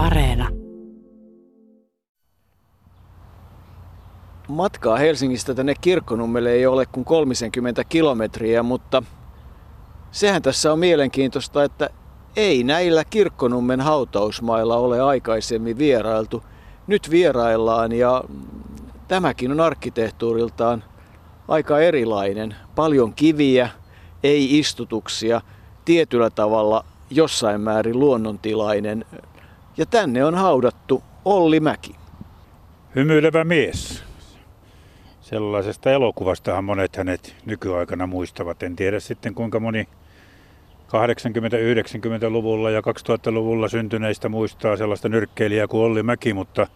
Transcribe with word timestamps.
Areena. 0.00 0.48
Matkaa 4.48 4.96
Helsingistä 4.96 5.54
tänne 5.54 5.74
Kirkkonummelle 5.80 6.50
ei 6.50 6.66
ole 6.66 6.86
kuin 6.86 7.04
30 7.04 7.84
kilometriä, 7.84 8.62
mutta 8.62 9.02
sehän 10.10 10.42
tässä 10.42 10.72
on 10.72 10.78
mielenkiintoista, 10.78 11.64
että 11.64 11.90
ei 12.36 12.64
näillä 12.64 13.04
Kirkkonummen 13.04 13.80
hautausmailla 13.80 14.76
ole 14.76 15.00
aikaisemmin 15.00 15.78
vierailtu. 15.78 16.42
Nyt 16.86 17.10
vieraillaan 17.10 17.92
ja 17.92 18.24
tämäkin 19.08 19.52
on 19.52 19.60
arkkitehtuuriltaan 19.60 20.84
aika 21.48 21.80
erilainen. 21.80 22.56
Paljon 22.74 23.14
kiviä, 23.14 23.68
ei 24.22 24.58
istutuksia, 24.58 25.40
tietyllä 25.84 26.30
tavalla 26.30 26.84
jossain 27.10 27.60
määrin 27.60 27.98
luonnontilainen. 27.98 29.04
Ja 29.80 29.86
tänne 29.86 30.24
on 30.24 30.34
haudattu 30.34 31.02
Olli 31.24 31.60
Mäki. 31.60 31.94
Hymyilevä 32.96 33.44
mies. 33.44 34.04
Sellaisesta 35.20 35.90
elokuvastahan 35.90 36.64
monet 36.64 36.96
hänet 36.96 37.36
nykyaikana 37.46 38.06
muistavat. 38.06 38.62
En 38.62 38.76
tiedä 38.76 39.00
sitten 39.00 39.34
kuinka 39.34 39.60
moni 39.60 39.88
80-90-luvulla 40.86 42.70
ja 42.70 42.80
2000-luvulla 42.80 43.68
syntyneistä 43.68 44.28
muistaa 44.28 44.76
sellaista 44.76 45.08
nyrkkeilijää 45.08 45.68
kuin 45.68 45.82
Olli 45.82 46.02
Mäki, 46.02 46.34
mutta 46.34 46.66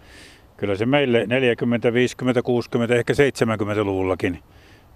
kyllä 0.57 0.77
se 0.77 0.87
meille 0.87 1.27
40, 1.27 1.93
50, 1.93 2.43
60, 2.43 2.95
ehkä 2.95 3.13
70-luvullakin 3.13 4.39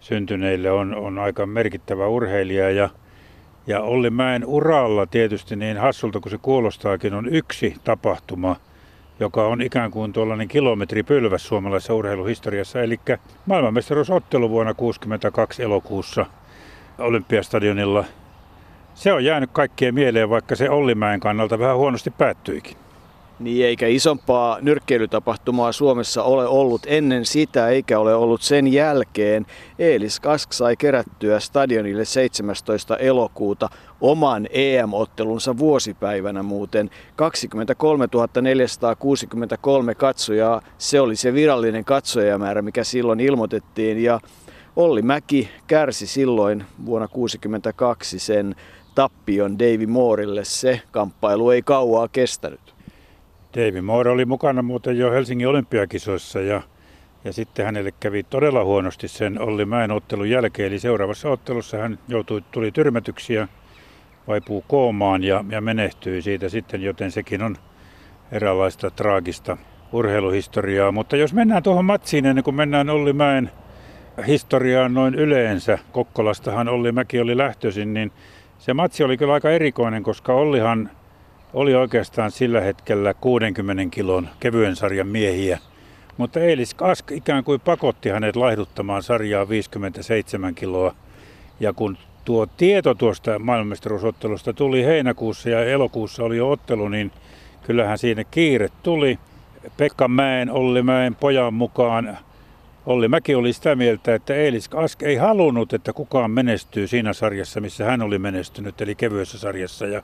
syntyneille 0.00 0.70
on, 0.70 0.94
on 0.94 1.18
aika 1.18 1.46
merkittävä 1.46 2.06
urheilija 2.06 2.70
ja 2.70 2.88
ja 3.68 3.80
Olli 3.80 4.10
Mäen 4.10 4.44
uralla 4.46 5.06
tietysti 5.06 5.56
niin 5.56 5.76
hassulta 5.76 6.20
kuin 6.20 6.30
se 6.30 6.38
kuulostaakin 6.38 7.14
on 7.14 7.28
yksi 7.34 7.74
tapahtuma, 7.84 8.56
joka 9.20 9.46
on 9.46 9.62
ikään 9.62 9.90
kuin 9.90 10.12
tuollainen 10.12 10.48
kilometripylväs 10.48 11.46
suomalaisessa 11.46 11.94
urheiluhistoriassa. 11.94 12.82
Eli 12.82 13.00
maailmanmestaruusottelu 13.46 14.50
vuonna 14.50 14.74
1962 14.74 15.62
elokuussa 15.62 16.26
Olympiastadionilla. 16.98 18.04
Se 18.94 19.12
on 19.12 19.24
jäänyt 19.24 19.50
kaikkien 19.52 19.94
mieleen, 19.94 20.30
vaikka 20.30 20.56
se 20.56 20.70
Ollimäen 20.70 21.20
kannalta 21.20 21.58
vähän 21.58 21.76
huonosti 21.76 22.10
päättyikin. 22.10 22.76
Niin 23.40 23.66
eikä 23.66 23.86
isompaa 23.86 24.58
nyrkkeilytapahtumaa 24.60 25.72
Suomessa 25.72 26.22
ole 26.22 26.46
ollut 26.46 26.82
ennen 26.86 27.26
sitä 27.26 27.68
eikä 27.68 27.98
ole 27.98 28.14
ollut 28.14 28.42
sen 28.42 28.72
jälkeen. 28.72 29.46
Eelis 29.78 30.20
Kask 30.20 30.52
sai 30.52 30.76
kerättyä 30.76 31.40
stadionille 31.40 32.04
17. 32.04 32.96
elokuuta 32.96 33.68
oman 34.00 34.46
EM-ottelunsa 34.50 35.58
vuosipäivänä 35.58 36.42
muuten. 36.42 36.90
23 37.16 38.08
463 38.42 39.94
katsojaa, 39.94 40.62
se 40.78 41.00
oli 41.00 41.16
se 41.16 41.34
virallinen 41.34 41.84
katsojamäärä, 41.84 42.62
mikä 42.62 42.84
silloin 42.84 43.20
ilmoitettiin. 43.20 44.02
Ja 44.02 44.20
Olli 44.76 45.02
Mäki 45.02 45.48
kärsi 45.66 46.06
silloin 46.06 46.64
vuonna 46.86 47.08
1962 47.08 48.18
sen 48.18 48.54
tappion 48.94 49.58
Davy 49.58 49.86
Moorille. 49.86 50.44
Se 50.44 50.80
kamppailu 50.90 51.50
ei 51.50 51.62
kauaa 51.62 52.08
kestänyt. 52.08 52.67
Davy 53.58 53.80
Moore 53.80 54.10
oli 54.10 54.24
mukana 54.24 54.62
muuten 54.62 54.98
jo 54.98 55.10
Helsingin 55.10 55.48
olympiakisoissa 55.48 56.40
ja, 56.40 56.62
ja 57.24 57.32
sitten 57.32 57.64
hänelle 57.64 57.92
kävi 58.00 58.22
todella 58.22 58.64
huonosti 58.64 59.08
sen 59.08 59.40
Olli 59.40 59.64
Mäen 59.64 59.90
ottelun 59.90 60.30
jälkeen. 60.30 60.68
Eli 60.68 60.78
seuraavassa 60.78 61.30
ottelussa 61.30 61.78
hän 61.78 61.98
joutui, 62.08 62.42
tuli 62.50 62.72
tyrmätyksiä, 62.72 63.48
vaipuu 64.28 64.64
koomaan 64.68 65.24
ja, 65.24 65.44
ja 65.50 65.60
menehtyi 65.60 66.22
siitä 66.22 66.48
sitten, 66.48 66.82
joten 66.82 67.10
sekin 67.10 67.42
on 67.42 67.56
eräänlaista 68.32 68.90
traagista 68.90 69.56
urheiluhistoriaa. 69.92 70.92
Mutta 70.92 71.16
jos 71.16 71.32
mennään 71.34 71.62
tuohon 71.62 71.84
matsiin 71.84 72.26
ennen 72.26 72.44
kuin 72.44 72.56
mennään 72.56 72.90
Olli 72.90 73.12
Mäen 73.12 73.50
historiaan 74.26 74.94
noin 74.94 75.14
yleensä, 75.14 75.78
Kokkolastahan 75.92 76.68
Olli 76.68 76.92
Mäki 76.92 77.20
oli 77.20 77.36
lähtöisin, 77.36 77.94
niin 77.94 78.12
se 78.58 78.74
matsi 78.74 79.04
oli 79.04 79.16
kyllä 79.16 79.32
aika 79.32 79.50
erikoinen, 79.50 80.02
koska 80.02 80.34
Ollihan 80.34 80.90
oli 81.54 81.74
oikeastaan 81.74 82.30
sillä 82.30 82.60
hetkellä 82.60 83.14
60 83.14 83.82
kilon 83.90 84.28
kevyen 84.40 84.76
sarjan 84.76 85.06
miehiä. 85.06 85.58
Mutta 86.16 86.40
Eilis 86.40 86.74
Kask 86.74 87.12
ikään 87.12 87.44
kuin 87.44 87.60
pakotti 87.60 88.08
hänet 88.08 88.36
laihduttamaan 88.36 89.02
sarjaa 89.02 89.48
57 89.48 90.54
kiloa. 90.54 90.94
Ja 91.60 91.72
kun 91.72 91.98
tuo 92.24 92.46
tieto 92.46 92.94
tuosta 92.94 93.38
maailmanmestaruusottelusta 93.38 94.52
tuli 94.52 94.84
heinäkuussa 94.84 95.50
ja 95.50 95.64
elokuussa 95.64 96.24
oli 96.24 96.36
jo 96.36 96.50
ottelu, 96.50 96.88
niin 96.88 97.12
kyllähän 97.62 97.98
siinä 97.98 98.24
kiire 98.24 98.68
tuli. 98.82 99.18
Pekka 99.76 100.08
Mäen, 100.08 100.50
Olli 100.50 100.82
Mäen 100.82 101.14
pojan 101.14 101.54
mukaan 101.54 102.18
Olli 102.88 103.08
Mäki 103.08 103.34
oli 103.34 103.52
sitä 103.52 103.76
mieltä, 103.76 104.14
että 104.14 104.34
Eilis 104.34 104.68
Kask 104.68 105.02
ei 105.02 105.16
halunnut, 105.16 105.72
että 105.72 105.92
kukaan 105.92 106.30
menestyy 106.30 106.86
siinä 106.86 107.12
sarjassa, 107.12 107.60
missä 107.60 107.84
hän 107.84 108.02
oli 108.02 108.18
menestynyt, 108.18 108.80
eli 108.80 108.94
kevyessä 108.94 109.38
sarjassa. 109.38 109.86
Ja 109.86 110.02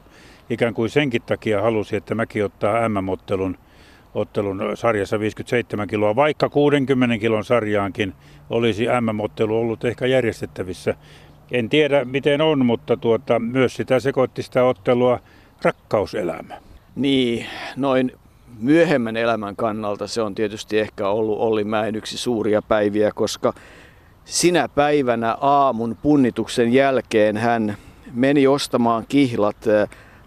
ikään 0.50 0.74
kuin 0.74 0.90
senkin 0.90 1.22
takia 1.22 1.62
halusi, 1.62 1.96
että 1.96 2.14
Mäki 2.14 2.42
ottaa 2.42 2.88
MM-ottelun 2.88 3.56
ottelun 4.14 4.62
sarjassa 4.74 5.20
57 5.20 5.88
kiloa, 5.88 6.16
vaikka 6.16 6.48
60 6.48 7.18
kilon 7.18 7.44
sarjaankin 7.44 8.14
olisi 8.50 8.86
MM-ottelu 9.00 9.58
ollut 9.58 9.84
ehkä 9.84 10.06
järjestettävissä. 10.06 10.94
En 11.50 11.68
tiedä 11.68 12.04
miten 12.04 12.40
on, 12.40 12.66
mutta 12.66 12.96
tuota, 12.96 13.38
myös 13.38 13.76
sitä 13.76 14.00
sekoitti 14.00 14.42
sitä 14.42 14.64
ottelua 14.64 15.20
rakkauselämä. 15.62 16.54
Niin, 16.96 17.46
noin 17.76 18.12
myöhemmän 18.60 19.16
elämän 19.16 19.56
kannalta 19.56 20.06
se 20.06 20.22
on 20.22 20.34
tietysti 20.34 20.78
ehkä 20.78 21.08
ollut 21.08 21.38
Olli 21.38 21.64
Mäen 21.64 21.94
yksi 21.94 22.18
suuria 22.18 22.62
päiviä, 22.62 23.10
koska 23.14 23.52
sinä 24.24 24.68
päivänä 24.68 25.36
aamun 25.40 25.96
punnituksen 26.02 26.72
jälkeen 26.72 27.36
hän 27.36 27.76
meni 28.12 28.46
ostamaan 28.46 29.04
kihlat 29.08 29.56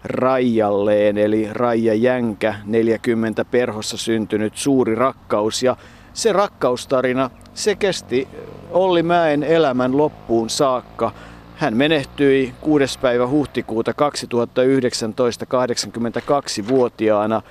Raijalleen, 0.04 1.18
eli 1.18 1.48
Raija 1.52 1.94
Jänkä, 1.94 2.54
40 2.64 3.44
perhossa 3.44 3.96
syntynyt 3.96 4.56
suuri 4.56 4.94
rakkaus. 4.94 5.62
Ja 5.62 5.76
se 6.12 6.32
rakkaustarina, 6.32 7.30
se 7.54 7.74
kesti 7.74 8.28
Olli 8.70 9.02
Mäen 9.02 9.42
elämän 9.42 9.96
loppuun 9.96 10.50
saakka. 10.50 11.12
Hän 11.56 11.76
menehtyi 11.76 12.52
6. 12.60 12.98
päivä 12.98 13.26
huhtikuuta 13.26 13.94
2019 13.94 15.44
82-vuotiaana. 15.44 17.42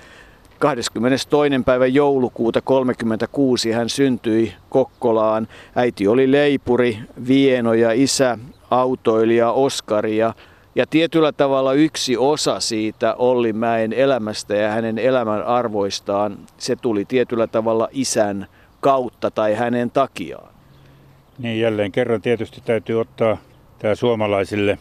22. 0.60 1.30
päivä 1.66 1.88
joulukuuta 1.88 2.62
36 2.62 3.72
hän 3.72 3.90
syntyi 3.90 4.54
Kokkolaan. 4.70 5.48
Äiti 5.76 6.08
oli 6.08 6.32
leipuri, 6.32 7.00
Vieno 7.28 7.74
ja 7.74 7.92
isä 7.92 8.38
autoilija 8.72 9.52
Oskari 9.52 10.18
ja 10.18 10.34
ja 10.78 10.86
tietyllä 10.88 11.32
tavalla 11.32 11.74
yksi 11.74 12.18
osa 12.18 12.60
siitä 12.60 13.16
Olli 13.16 13.54
Mäen 13.54 13.94
elämästä 13.94 14.56
ja 14.56 14.70
hänen 14.70 14.98
elämän 14.98 15.44
arvoistaan, 15.44 16.38
se 16.58 16.76
tuli 16.76 17.06
tietyllä 17.06 17.48
tavalla 17.48 17.90
isän 17.92 18.48
kautta 18.80 19.32
tai 19.32 19.54
hänen 19.56 19.92
takiaan. 19.92 20.54
Niin 21.38 21.60
jälleen 21.60 21.92
kerran 21.92 22.22
tietysti 22.22 22.62
täytyy 22.66 23.02
ottaa 23.02 23.38
tämä 23.80 23.96
suomalaisille 23.96 24.78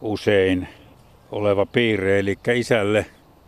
usein 0.00 0.68
oleva 1.32 1.66
piirre, 1.66 2.18
eli 2.18 2.38
isälle 2.54 3.06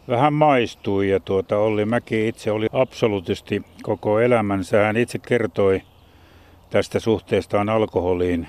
vähän 0.08 0.32
maistui 0.32 1.10
ja 1.10 1.20
tuota 1.20 1.58
Olli 1.58 1.84
Mäki 1.84 2.28
itse 2.28 2.50
oli 2.50 2.66
absoluutisti 2.72 3.62
koko 3.82 4.20
elämänsä. 4.20 4.84
Hän 4.84 4.96
itse 4.96 5.18
kertoi 5.18 5.82
tästä 6.70 7.00
suhteestaan 7.00 7.68
alkoholiin 7.68 8.48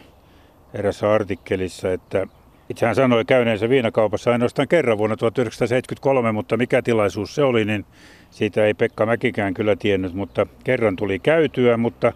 erässä 0.73 1.13
artikkelissa, 1.13 1.91
että 1.91 2.27
itse 2.69 2.85
hän 2.85 2.95
sanoi 2.95 3.25
käyneensä 3.25 3.69
viinakaupassa 3.69 4.31
ainoastaan 4.31 4.67
kerran 4.67 4.97
vuonna 4.97 5.17
1973, 5.17 6.31
mutta 6.31 6.57
mikä 6.57 6.81
tilaisuus 6.81 7.35
se 7.35 7.43
oli, 7.43 7.65
niin 7.65 7.85
siitä 8.29 8.65
ei 8.65 8.73
Pekka 8.73 9.05
Mäkikään 9.05 9.53
kyllä 9.53 9.75
tiennyt, 9.75 10.13
mutta 10.13 10.47
kerran 10.63 10.95
tuli 10.95 11.19
käytyä, 11.19 11.77
mutta 11.77 12.13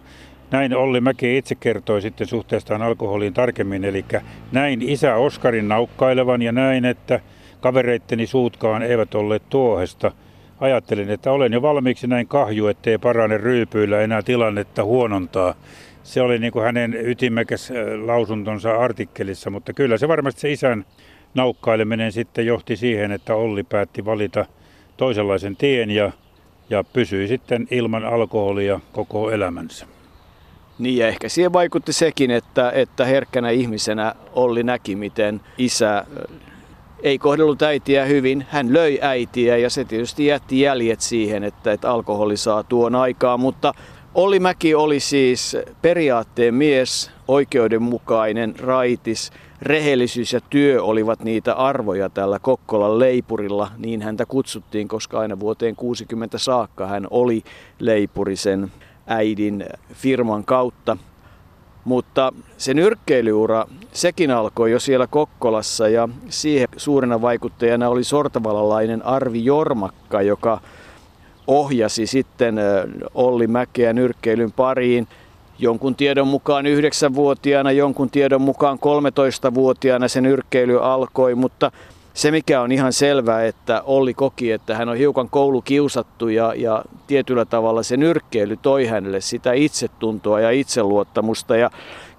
näin 0.50 0.76
Olli 0.76 1.00
Mäki 1.00 1.36
itse 1.36 1.54
kertoi 1.54 2.02
sitten 2.02 2.26
suhteestaan 2.26 2.82
alkoholiin 2.82 3.34
tarkemmin, 3.34 3.84
eli 3.84 4.04
näin 4.52 4.82
isä 4.82 5.16
Oskarin 5.16 5.68
naukkailevan 5.68 6.42
ja 6.42 6.52
näin, 6.52 6.84
että 6.84 7.20
kavereitteni 7.60 8.26
suutkaan 8.26 8.82
eivät 8.82 9.14
olleet 9.14 9.42
tuohesta. 9.50 10.12
Ajattelin, 10.60 11.10
että 11.10 11.32
olen 11.32 11.52
jo 11.52 11.62
valmiiksi 11.62 12.06
näin 12.06 12.28
kahju, 12.28 12.66
ettei 12.66 12.98
parane 12.98 13.38
ryypyillä 13.38 14.00
enää 14.00 14.22
tilannetta 14.22 14.84
huonontaa. 14.84 15.54
Se 16.02 16.22
oli 16.22 16.38
niin 16.38 16.52
kuin 16.52 16.64
hänen 16.64 16.94
ytimekäs 17.06 17.72
lausuntonsa 18.06 18.76
artikkelissa, 18.76 19.50
mutta 19.50 19.72
kyllä 19.72 19.98
se 19.98 20.08
varmasti 20.08 20.40
se 20.40 20.52
isän 20.52 20.84
naukkaileminen 21.34 22.12
sitten 22.12 22.46
johti 22.46 22.76
siihen, 22.76 23.12
että 23.12 23.34
Olli 23.34 23.62
päätti 23.62 24.04
valita 24.04 24.46
toisenlaisen 24.96 25.56
tien 25.56 25.90
ja, 25.90 26.12
ja 26.70 26.84
pysyi 26.84 27.28
sitten 27.28 27.68
ilman 27.70 28.04
alkoholia 28.04 28.80
koko 28.92 29.30
elämänsä. 29.30 29.86
Niin 30.78 30.96
ja 30.96 31.08
ehkä 31.08 31.28
siihen 31.28 31.52
vaikutti 31.52 31.92
sekin, 31.92 32.30
että, 32.30 32.70
että 32.70 33.04
herkkänä 33.04 33.50
ihmisenä 33.50 34.14
Olli 34.32 34.62
näki, 34.62 34.96
miten 34.96 35.40
isä 35.58 36.04
ei 37.02 37.18
kohdellut 37.18 37.62
äitiä 37.62 38.04
hyvin. 38.04 38.46
Hän 38.50 38.72
löi 38.72 38.98
äitiä 39.02 39.56
ja 39.56 39.70
se 39.70 39.84
tietysti 39.84 40.26
jätti 40.26 40.60
jäljet 40.60 41.00
siihen, 41.00 41.44
että, 41.44 41.72
että 41.72 41.90
alkoholi 41.90 42.36
saa 42.36 42.62
tuon 42.62 42.94
aikaa, 42.94 43.36
mutta 43.36 43.74
Olli 44.14 44.40
Mäki 44.40 44.74
oli 44.74 45.00
siis 45.00 45.56
periaatteen 45.82 46.54
mies, 46.54 47.10
oikeudenmukainen, 47.28 48.54
raitis, 48.58 49.30
rehellisyys 49.62 50.32
ja 50.32 50.40
työ 50.50 50.82
olivat 50.82 51.24
niitä 51.24 51.54
arvoja 51.54 52.10
tällä 52.10 52.38
Kokkolan 52.38 52.98
leipurilla. 52.98 53.70
Niin 53.78 54.02
häntä 54.02 54.26
kutsuttiin, 54.26 54.88
koska 54.88 55.18
aina 55.18 55.40
vuoteen 55.40 55.76
60 55.76 56.38
saakka 56.38 56.86
hän 56.86 57.06
oli 57.10 57.42
leipurisen 57.78 58.72
äidin 59.06 59.64
firman 59.92 60.44
kautta. 60.44 60.96
Mutta 61.84 62.32
se 62.56 62.74
nyrkkeilyura, 62.74 63.66
sekin 63.92 64.30
alkoi 64.30 64.70
jo 64.70 64.80
siellä 64.80 65.06
Kokkolassa 65.06 65.88
ja 65.88 66.08
siihen 66.28 66.68
suurena 66.76 67.22
vaikuttajana 67.22 67.88
oli 67.88 68.04
sortavalalainen 68.04 69.06
Arvi 69.06 69.44
Jormakka, 69.44 70.22
joka 70.22 70.60
ohjasi 71.46 72.06
sitten 72.06 72.56
Olli 73.14 73.46
Mäkeä 73.46 73.92
nyrkkeilyn 73.92 74.52
pariin 74.52 75.08
jonkun 75.58 75.94
tiedon 75.94 76.28
mukaan 76.28 76.64
9-vuotiaana, 76.64 77.72
jonkun 77.72 78.10
tiedon 78.10 78.42
mukaan 78.42 78.78
13-vuotiaana 78.78 80.08
se 80.08 80.20
nyrkkeily 80.20 80.84
alkoi, 80.84 81.34
mutta 81.34 81.72
se 82.14 82.30
mikä 82.30 82.60
on 82.60 82.72
ihan 82.72 82.92
selvää, 82.92 83.44
että 83.44 83.82
Olli 83.82 84.14
koki, 84.14 84.52
että 84.52 84.76
hän 84.76 84.88
on 84.88 84.96
hiukan 84.96 85.28
koulukiusattu 85.28 86.28
ja, 86.28 86.54
ja 86.56 86.84
tietyllä 87.06 87.44
tavalla 87.44 87.82
se 87.82 87.96
nyrkkeily 87.96 88.56
toi 88.56 88.86
hänelle 88.86 89.20
sitä 89.20 89.52
itsetuntoa 89.52 90.40
ja 90.40 90.50
itseluottamusta. 90.50 91.56
Ja 91.56 91.70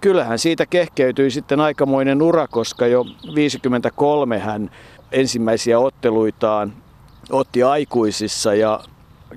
kyllähän 0.02 0.40
siitä 0.40 0.66
kehkeytyi 0.66 1.31
sitten 1.31 1.60
aikamoinen 1.60 2.22
ura, 2.22 2.48
koska 2.48 2.88
jo 2.88 3.06
53 3.36 4.40
hän 4.40 4.72
ensimmäisiä 5.12 5.80
otteluitaan 5.80 6.74
otti 7.30 7.64
aikuisissa 7.64 8.54
ja 8.54 8.80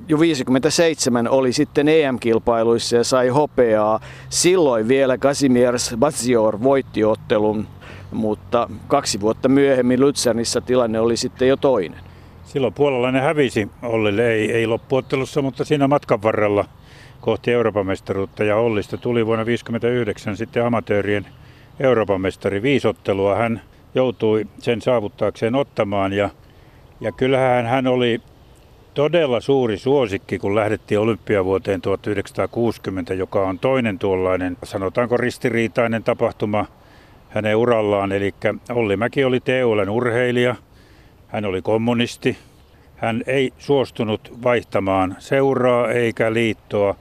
jo 0.08 0.20
57 0.20 1.28
oli 1.28 1.52
sitten 1.52 1.88
EM-kilpailuissa 1.88 2.96
ja 2.96 3.04
sai 3.04 3.28
hopeaa. 3.28 4.00
Silloin 4.28 4.88
vielä 4.88 5.18
Kazimierz 5.18 5.96
Bazior 5.96 6.62
voitti 6.62 7.04
ottelun, 7.04 7.66
mutta 8.12 8.68
kaksi 8.88 9.20
vuotta 9.20 9.48
myöhemmin 9.48 10.00
Luzernissa 10.00 10.60
tilanne 10.60 11.00
oli 11.00 11.16
sitten 11.16 11.48
jo 11.48 11.56
toinen. 11.56 12.00
Silloin 12.44 12.74
puolalainen 12.74 13.22
hävisi 13.22 13.68
Ollille, 13.82 14.32
ei, 14.32 14.52
ei 14.52 14.66
loppuottelussa, 14.66 15.42
mutta 15.42 15.64
siinä 15.64 15.88
matkan 15.88 16.22
varrella 16.22 16.64
kohti 17.20 17.52
Euroopan 17.52 17.86
mestaruutta 17.86 18.44
ja 18.44 18.56
Ollista 18.56 18.96
tuli 18.96 19.26
vuonna 19.26 19.44
1959 19.44 20.36
sitten 20.36 20.64
amatöörien 20.64 21.26
Euroopan 21.80 22.20
mestari. 22.20 22.62
Viisottelua 22.62 23.34
hän 23.34 23.60
joutui 23.94 24.46
sen 24.58 24.82
saavuttaakseen 24.82 25.54
ottamaan 25.54 26.12
ja, 26.12 26.30
ja 27.00 27.12
kyllähän 27.12 27.66
hän 27.66 27.86
oli 27.86 28.20
todella 28.96 29.40
suuri 29.40 29.78
suosikki, 29.78 30.38
kun 30.38 30.54
lähdettiin 30.54 31.00
olympiavuoteen 31.00 31.80
1960, 31.80 33.14
joka 33.14 33.42
on 33.42 33.58
toinen 33.58 33.98
tuollainen, 33.98 34.56
sanotaanko 34.64 35.16
ristiriitainen 35.16 36.04
tapahtuma 36.04 36.66
hänen 37.28 37.56
urallaan. 37.56 38.12
Eli 38.12 38.34
Olli 38.70 38.96
Mäki 38.96 39.24
oli 39.24 39.40
TULn 39.40 39.88
urheilija, 39.88 40.54
hän 41.28 41.44
oli 41.44 41.62
kommunisti, 41.62 42.38
hän 42.96 43.22
ei 43.26 43.52
suostunut 43.58 44.32
vaihtamaan 44.42 45.16
seuraa 45.18 45.90
eikä 45.90 46.32
liittoa 46.32 46.94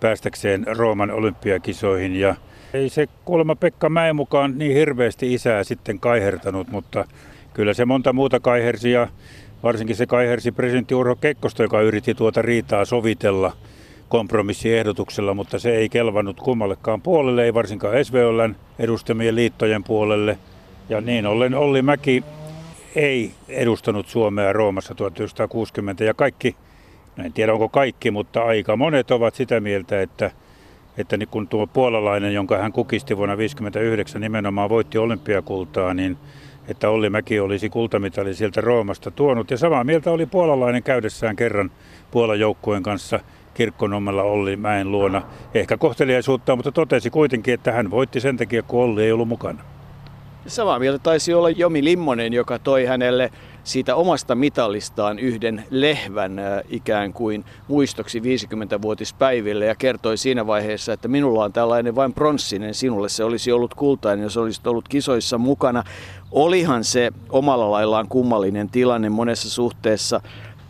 päästäkseen 0.00 0.66
Rooman 0.76 1.10
olympiakisoihin 1.10 2.16
ja 2.16 2.34
ei 2.74 2.88
se 2.88 3.06
kuulemma 3.24 3.56
Pekka 3.56 3.88
Mäen 3.88 4.16
mukaan 4.16 4.58
niin 4.58 4.74
hirveästi 4.74 5.34
isää 5.34 5.64
sitten 5.64 6.00
kaihertanut, 6.00 6.68
mutta 6.68 7.04
kyllä 7.54 7.74
se 7.74 7.84
monta 7.84 8.12
muuta 8.12 8.40
kaihersi 8.40 8.90
ja 8.90 9.08
Varsinkin 9.62 9.96
se 9.96 10.06
kaihersi 10.06 10.52
presidentti 10.52 10.94
Urho 10.94 11.16
Kekkosta, 11.16 11.62
joka 11.62 11.80
yritti 11.80 12.14
tuota 12.14 12.42
riitaa 12.42 12.84
sovitella 12.84 13.52
kompromissiehdotuksella, 14.08 15.34
mutta 15.34 15.58
se 15.58 15.76
ei 15.76 15.88
kelvannut 15.88 16.40
kummallekaan 16.40 17.02
puolelle, 17.02 17.44
ei 17.44 17.54
varsinkaan 17.54 18.04
SVOLn 18.04 18.56
edustamien 18.78 19.34
liittojen 19.34 19.84
puolelle. 19.84 20.38
Ja 20.88 21.00
niin 21.00 21.26
ollen 21.26 21.54
Olli 21.54 21.82
Mäki 21.82 22.24
ei 22.94 23.30
edustanut 23.48 24.08
Suomea 24.08 24.52
Roomassa 24.52 24.94
1960 24.94 26.04
ja 26.04 26.14
kaikki, 26.14 26.56
no 27.16 27.24
en 27.24 27.32
tiedä 27.32 27.52
onko 27.52 27.68
kaikki, 27.68 28.10
mutta 28.10 28.42
aika 28.42 28.76
monet 28.76 29.10
ovat 29.10 29.34
sitä 29.34 29.60
mieltä, 29.60 30.02
että, 30.02 30.30
että 30.98 31.16
niin 31.16 31.28
kun 31.28 31.48
tuo 31.48 31.66
puolalainen, 31.66 32.34
jonka 32.34 32.58
hän 32.58 32.72
kukisti 32.72 33.16
vuonna 33.16 33.34
1959 33.34 34.20
nimenomaan 34.20 34.68
voitti 34.68 34.98
olympiakultaa, 34.98 35.94
niin 35.94 36.16
että 36.70 36.90
Olli 36.90 37.10
Mäki 37.10 37.40
olisi 37.40 37.68
kultamitali 37.68 38.34
sieltä 38.34 38.60
Roomasta 38.60 39.10
tuonut. 39.10 39.50
Ja 39.50 39.56
samaa 39.56 39.84
mieltä 39.84 40.10
oli 40.10 40.26
puolalainen 40.26 40.82
käydessään 40.82 41.36
kerran 41.36 41.70
Puolan 42.10 42.40
joukkueen 42.40 42.82
kanssa 42.82 43.20
kirkkonommella 43.54 44.22
Olli 44.22 44.56
Mäen 44.56 44.90
luona. 44.90 45.22
Ehkä 45.54 45.76
kohteliaisuutta, 45.76 46.56
mutta 46.56 46.72
totesi 46.72 47.10
kuitenkin, 47.10 47.54
että 47.54 47.72
hän 47.72 47.90
voitti 47.90 48.20
sen 48.20 48.36
takia, 48.36 48.62
kun 48.62 48.82
Olli 48.82 49.02
ei 49.04 49.12
ollut 49.12 49.28
mukana. 49.28 49.62
Samaa 50.46 50.78
mieltä 50.78 50.98
taisi 50.98 51.34
olla 51.34 51.50
Jomi 51.50 51.84
Limmonen, 51.84 52.32
joka 52.32 52.58
toi 52.58 52.84
hänelle 52.84 53.30
siitä 53.70 53.96
omasta 53.96 54.34
mitalistaan 54.34 55.18
yhden 55.18 55.64
lehvän 55.70 56.40
ikään 56.68 57.12
kuin 57.12 57.44
muistoksi 57.68 58.20
50-vuotispäiville 58.20 59.64
ja 59.64 59.74
kertoi 59.74 60.16
siinä 60.16 60.46
vaiheessa, 60.46 60.92
että 60.92 61.08
minulla 61.08 61.44
on 61.44 61.52
tällainen 61.52 61.94
vain 61.94 62.12
pronssinen, 62.12 62.74
sinulle 62.74 63.08
se 63.08 63.24
olisi 63.24 63.52
ollut 63.52 63.74
kultainen, 63.74 64.22
jos 64.22 64.36
olisit 64.36 64.66
ollut 64.66 64.88
kisoissa 64.88 65.38
mukana. 65.38 65.84
Olihan 66.32 66.84
se 66.84 67.10
omalla 67.28 67.70
laillaan 67.70 68.08
kummallinen 68.08 68.68
tilanne 68.68 69.08
monessa 69.08 69.50
suhteessa. 69.50 70.20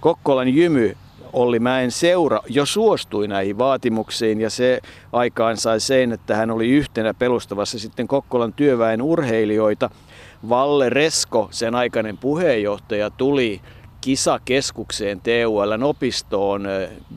Kokkolan 0.01 0.49
jymy 0.49 0.97
Olli 1.33 1.59
Mäen 1.59 1.91
seura 1.91 2.41
jo 2.49 2.67
suostui 2.67 3.29
näihin 3.29 3.59
vaatimuksiin 3.59 4.41
ja 4.41 4.51
se 4.51 4.81
aikaan 5.13 5.57
sai 5.57 5.81
sen, 5.81 6.13
että 6.13 6.37
hän 6.37 6.51
oli 6.51 6.69
yhtenä 6.69 7.15
pelustavassa 7.15 7.79
sitten 7.79 8.09
Kokkolan 8.09 8.53
työväen 8.53 9.03
urheilijoita. 9.03 9.91
Valle 10.49 10.91
Resko, 10.91 11.49
sen 11.51 11.75
aikainen 11.75 12.19
puheenjohtaja, 12.19 13.11
tuli 13.11 13.61
kisakeskukseen 14.01 15.21
TULn 15.21 15.83
opistoon 15.83 16.69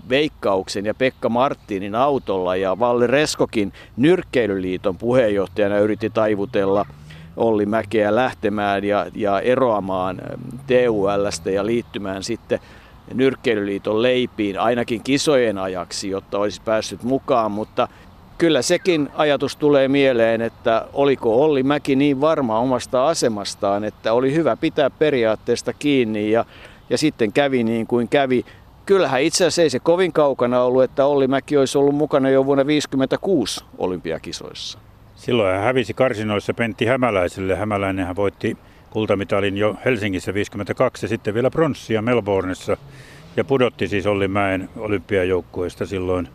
Veikkauksen 0.10 0.86
ja 0.86 0.94
Pekka 0.94 1.30
Martinin 1.30 1.96
autolla. 1.96 2.56
Ja 2.56 2.80
Valle 2.80 3.08
Reskokin 3.08 3.74
Nyrkkeilyliiton 3.98 4.98
puheenjohtajana 4.98 5.78
yritti 5.78 6.10
taivutella 6.10 6.86
Olli 7.38 7.66
Mäkeä 7.66 8.16
lähtemään 8.16 8.84
ja, 8.84 9.06
ja 9.16 9.40
eroamaan 9.40 10.22
TULstä 10.68 11.52
ja 11.52 11.66
liittymään 11.66 12.24
sitten 12.24 12.60
Nyrkkeilyliiton 13.14 14.02
leipiin 14.02 14.60
ainakin 14.60 15.04
kisojen 15.04 15.58
ajaksi, 15.58 16.10
jotta 16.10 16.38
olisi 16.38 16.62
päässyt 16.62 17.04
mukaan, 17.04 17.52
mutta 17.52 17.88
kyllä 18.44 18.62
sekin 18.62 19.10
ajatus 19.16 19.56
tulee 19.56 19.88
mieleen, 19.88 20.42
että 20.42 20.86
oliko 20.94 21.44
Olli 21.44 21.64
Mäki 21.64 21.96
niin 21.96 22.22
varma 22.22 22.60
omasta 22.60 23.08
asemastaan, 23.08 23.84
että 23.84 24.14
oli 24.14 24.34
hyvä 24.34 24.58
pitää 24.58 24.90
periaatteesta 24.90 25.74
kiinni 25.74 26.32
ja, 26.32 26.46
ja 26.90 26.98
sitten 26.98 27.34
kävi 27.34 27.64
niin 27.64 27.88
kuin 27.88 28.10
kävi. 28.10 28.46
Kyllähän 28.86 29.22
itse 29.22 29.46
asiassa 29.46 29.62
ei 29.62 29.70
se 29.70 29.80
kovin 29.80 30.14
kaukana 30.14 30.64
ollut, 30.64 30.84
että 30.84 31.06
Olli 31.06 31.28
Mäki 31.28 31.58
olisi 31.58 31.78
ollut 31.78 31.96
mukana 31.96 32.30
jo 32.30 32.46
vuonna 32.46 32.64
1956 32.64 33.66
olympiakisoissa. 33.78 34.80
Silloin 35.16 35.56
hän 35.56 35.64
hävisi 35.64 35.94
karsinoissa 35.94 36.54
Pentti 36.54 36.86
Hämäläiselle. 36.86 37.56
Hämäläinen 37.56 38.16
voitti 38.16 38.58
kultamitalin 38.90 39.58
jo 39.58 39.76
Helsingissä 39.86 40.34
52 40.34 41.06
ja 41.06 41.10
sitten 41.10 41.34
vielä 41.34 41.50
pronssia 41.50 42.02
Melbourneissa 42.02 42.78
ja 43.38 43.44
pudotti 43.44 43.88
siis 43.88 44.06
Olli 44.06 44.28
Mäen 44.28 44.70
olympiajoukkueesta 44.78 45.86
silloin 45.86 46.28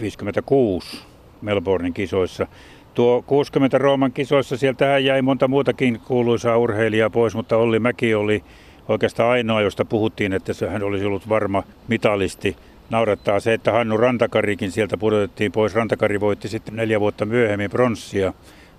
56 0.00 1.08
Melbournein 1.42 1.94
kisoissa. 1.94 2.46
Tuo 2.94 3.22
60 3.26 3.78
Rooman 3.78 4.12
kisoissa, 4.12 4.56
sieltä 4.56 4.98
jäi 4.98 5.22
monta 5.22 5.48
muutakin 5.48 6.00
kuuluisaa 6.00 6.58
urheilijaa 6.58 7.10
pois, 7.10 7.34
mutta 7.34 7.56
Olli 7.56 7.78
Mäki 7.78 8.14
oli 8.14 8.44
oikeastaan 8.88 9.30
ainoa, 9.30 9.62
josta 9.62 9.84
puhuttiin, 9.84 10.32
että 10.32 10.52
hän 10.70 10.82
olisi 10.82 11.04
ollut 11.04 11.28
varma 11.28 11.62
mitalisti. 11.88 12.56
Naurattaa 12.90 13.40
se, 13.40 13.52
että 13.52 13.72
Hannu 13.72 13.96
Rantakarikin 13.96 14.70
sieltä 14.70 14.96
pudotettiin 14.96 15.52
pois. 15.52 15.74
Rantakari 15.74 16.20
voitti 16.20 16.48
sitten 16.48 16.76
neljä 16.76 17.00
vuotta 17.00 17.26
myöhemmin 17.26 17.70
pronssia 17.70 18.32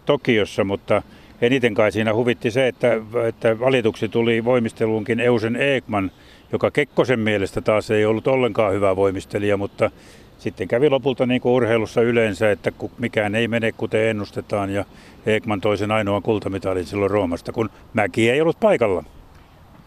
Tokiossa, 0.05 0.63
mutta 0.63 1.01
eniten 1.41 1.73
kai 1.73 1.91
siinä 1.91 2.13
huvitti 2.13 2.51
se, 2.51 2.67
että, 2.67 2.87
että 3.27 3.59
valituksi 3.59 4.09
tuli 4.09 4.45
voimisteluunkin 4.45 5.19
Eusen 5.19 5.55
Eekman, 5.55 6.11
joka 6.51 6.71
Kekkosen 6.71 7.19
mielestä 7.19 7.61
taas 7.61 7.91
ei 7.91 8.05
ollut 8.05 8.27
ollenkaan 8.27 8.73
hyvä 8.73 8.95
voimistelija, 8.95 9.57
mutta 9.57 9.91
sitten 10.39 10.67
kävi 10.67 10.89
lopulta 10.89 11.25
niin 11.25 11.41
kuin 11.41 11.53
urheilussa 11.53 12.01
yleensä, 12.01 12.51
että 12.51 12.71
mikään 12.97 13.35
ei 13.35 13.47
mene 13.47 13.71
kuten 13.71 14.01
ennustetaan 14.01 14.69
ja 14.69 14.85
Eekman 15.25 15.61
toi 15.61 15.77
sen 15.77 15.91
ainoan 15.91 16.21
kultamitalin 16.21 16.85
silloin 16.85 17.11
Roomasta, 17.11 17.51
kun 17.51 17.69
Mäki 17.93 18.29
ei 18.29 18.41
ollut 18.41 18.59
paikalla. 18.59 19.03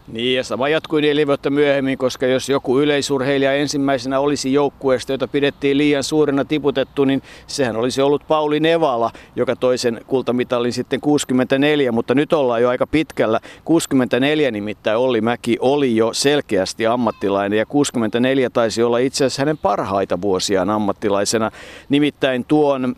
Niin 0.07 0.35
ja 0.35 0.43
sama 0.43 0.69
jatkui 0.69 1.01
neljä 1.01 1.27
vuotta 1.27 1.49
myöhemmin, 1.49 1.97
koska 1.97 2.25
jos 2.25 2.49
joku 2.49 2.79
yleisurheilija 2.79 3.53
ensimmäisenä 3.53 4.19
olisi 4.19 4.53
joukkueesta, 4.53 5.11
jota 5.11 5.27
pidettiin 5.27 5.77
liian 5.77 6.03
suurena 6.03 6.45
tiputettu, 6.45 7.05
niin 7.05 7.21
sehän 7.47 7.75
olisi 7.75 8.01
ollut 8.01 8.27
Pauli 8.27 8.59
Nevala, 8.59 9.11
joka 9.35 9.55
toisen 9.55 10.01
kultamitalin 10.07 10.73
sitten 10.73 11.01
64, 11.01 11.91
mutta 11.91 12.15
nyt 12.15 12.33
ollaan 12.33 12.61
jo 12.61 12.69
aika 12.69 12.87
pitkällä. 12.87 13.39
64 13.65 14.51
nimittäin 14.51 14.97
Olli 14.97 15.21
Mäki 15.21 15.57
oli 15.59 15.95
jo 15.95 16.13
selkeästi 16.13 16.87
ammattilainen 16.87 17.59
ja 17.59 17.65
64 17.65 18.49
taisi 18.49 18.83
olla 18.83 18.97
itse 18.97 19.25
asiassa 19.25 19.41
hänen 19.41 19.57
parhaita 19.57 20.21
vuosiaan 20.21 20.69
ammattilaisena. 20.69 21.51
Nimittäin 21.89 22.45
tuon 22.45 22.95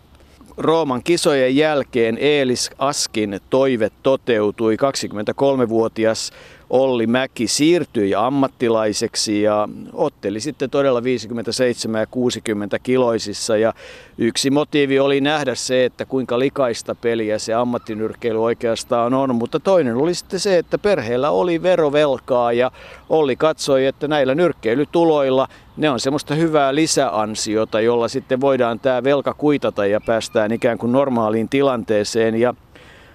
Rooman 0.58 1.04
kisojen 1.04 1.56
jälkeen 1.56 2.18
Eelis 2.22 2.72
Askin 2.78 3.40
toive 3.50 3.92
toteutui. 4.04 4.76
23-vuotias 4.76 6.32
Olli 6.76 7.08
Mäki 7.08 7.48
siirtyi 7.48 8.16
ammattilaiseksi 8.16 9.42
ja 9.42 9.70
otteli 9.94 10.40
sitten 10.40 10.70
todella 10.70 11.04
57 11.04 12.00
ja 12.00 12.08
60 12.08 12.80
kiloisissa. 12.80 13.58
Ja 13.58 13.74
yksi 14.18 14.50
motiivi 14.50 15.00
oli 15.00 15.22
nähdä 15.22 15.56
se, 15.56 15.86
että 15.86 16.06
kuinka 16.06 16.40
likaista 16.40 16.96
peliä 16.96 17.40
se 17.40 17.54
ammattinyrkkeily 17.54 18.44
oikeastaan 18.44 19.14
on, 19.14 19.36
mutta 19.36 19.60
toinen 19.60 19.96
oli 19.96 20.14
sitten 20.14 20.40
se, 20.40 20.58
että 20.58 20.78
perheellä 20.78 21.30
oli 21.30 21.64
verovelkaa 21.64 22.54
ja 22.54 22.72
Olli 23.10 23.36
katsoi, 23.36 23.86
että 23.86 24.08
näillä 24.08 24.36
nyrkkeilytuloilla 24.36 25.48
ne 25.78 25.90
on 25.90 26.00
semmoista 26.00 26.36
hyvää 26.36 26.76
lisäansiota, 26.76 27.82
jolla 27.82 28.08
sitten 28.08 28.42
voidaan 28.42 28.80
tämä 28.80 29.04
velka 29.04 29.34
kuitata 29.34 29.86
ja 29.86 30.02
päästään 30.02 30.52
ikään 30.52 30.78
kuin 30.78 30.92
normaaliin 30.92 31.50
tilanteeseen. 31.50 32.36
Ja 32.36 32.54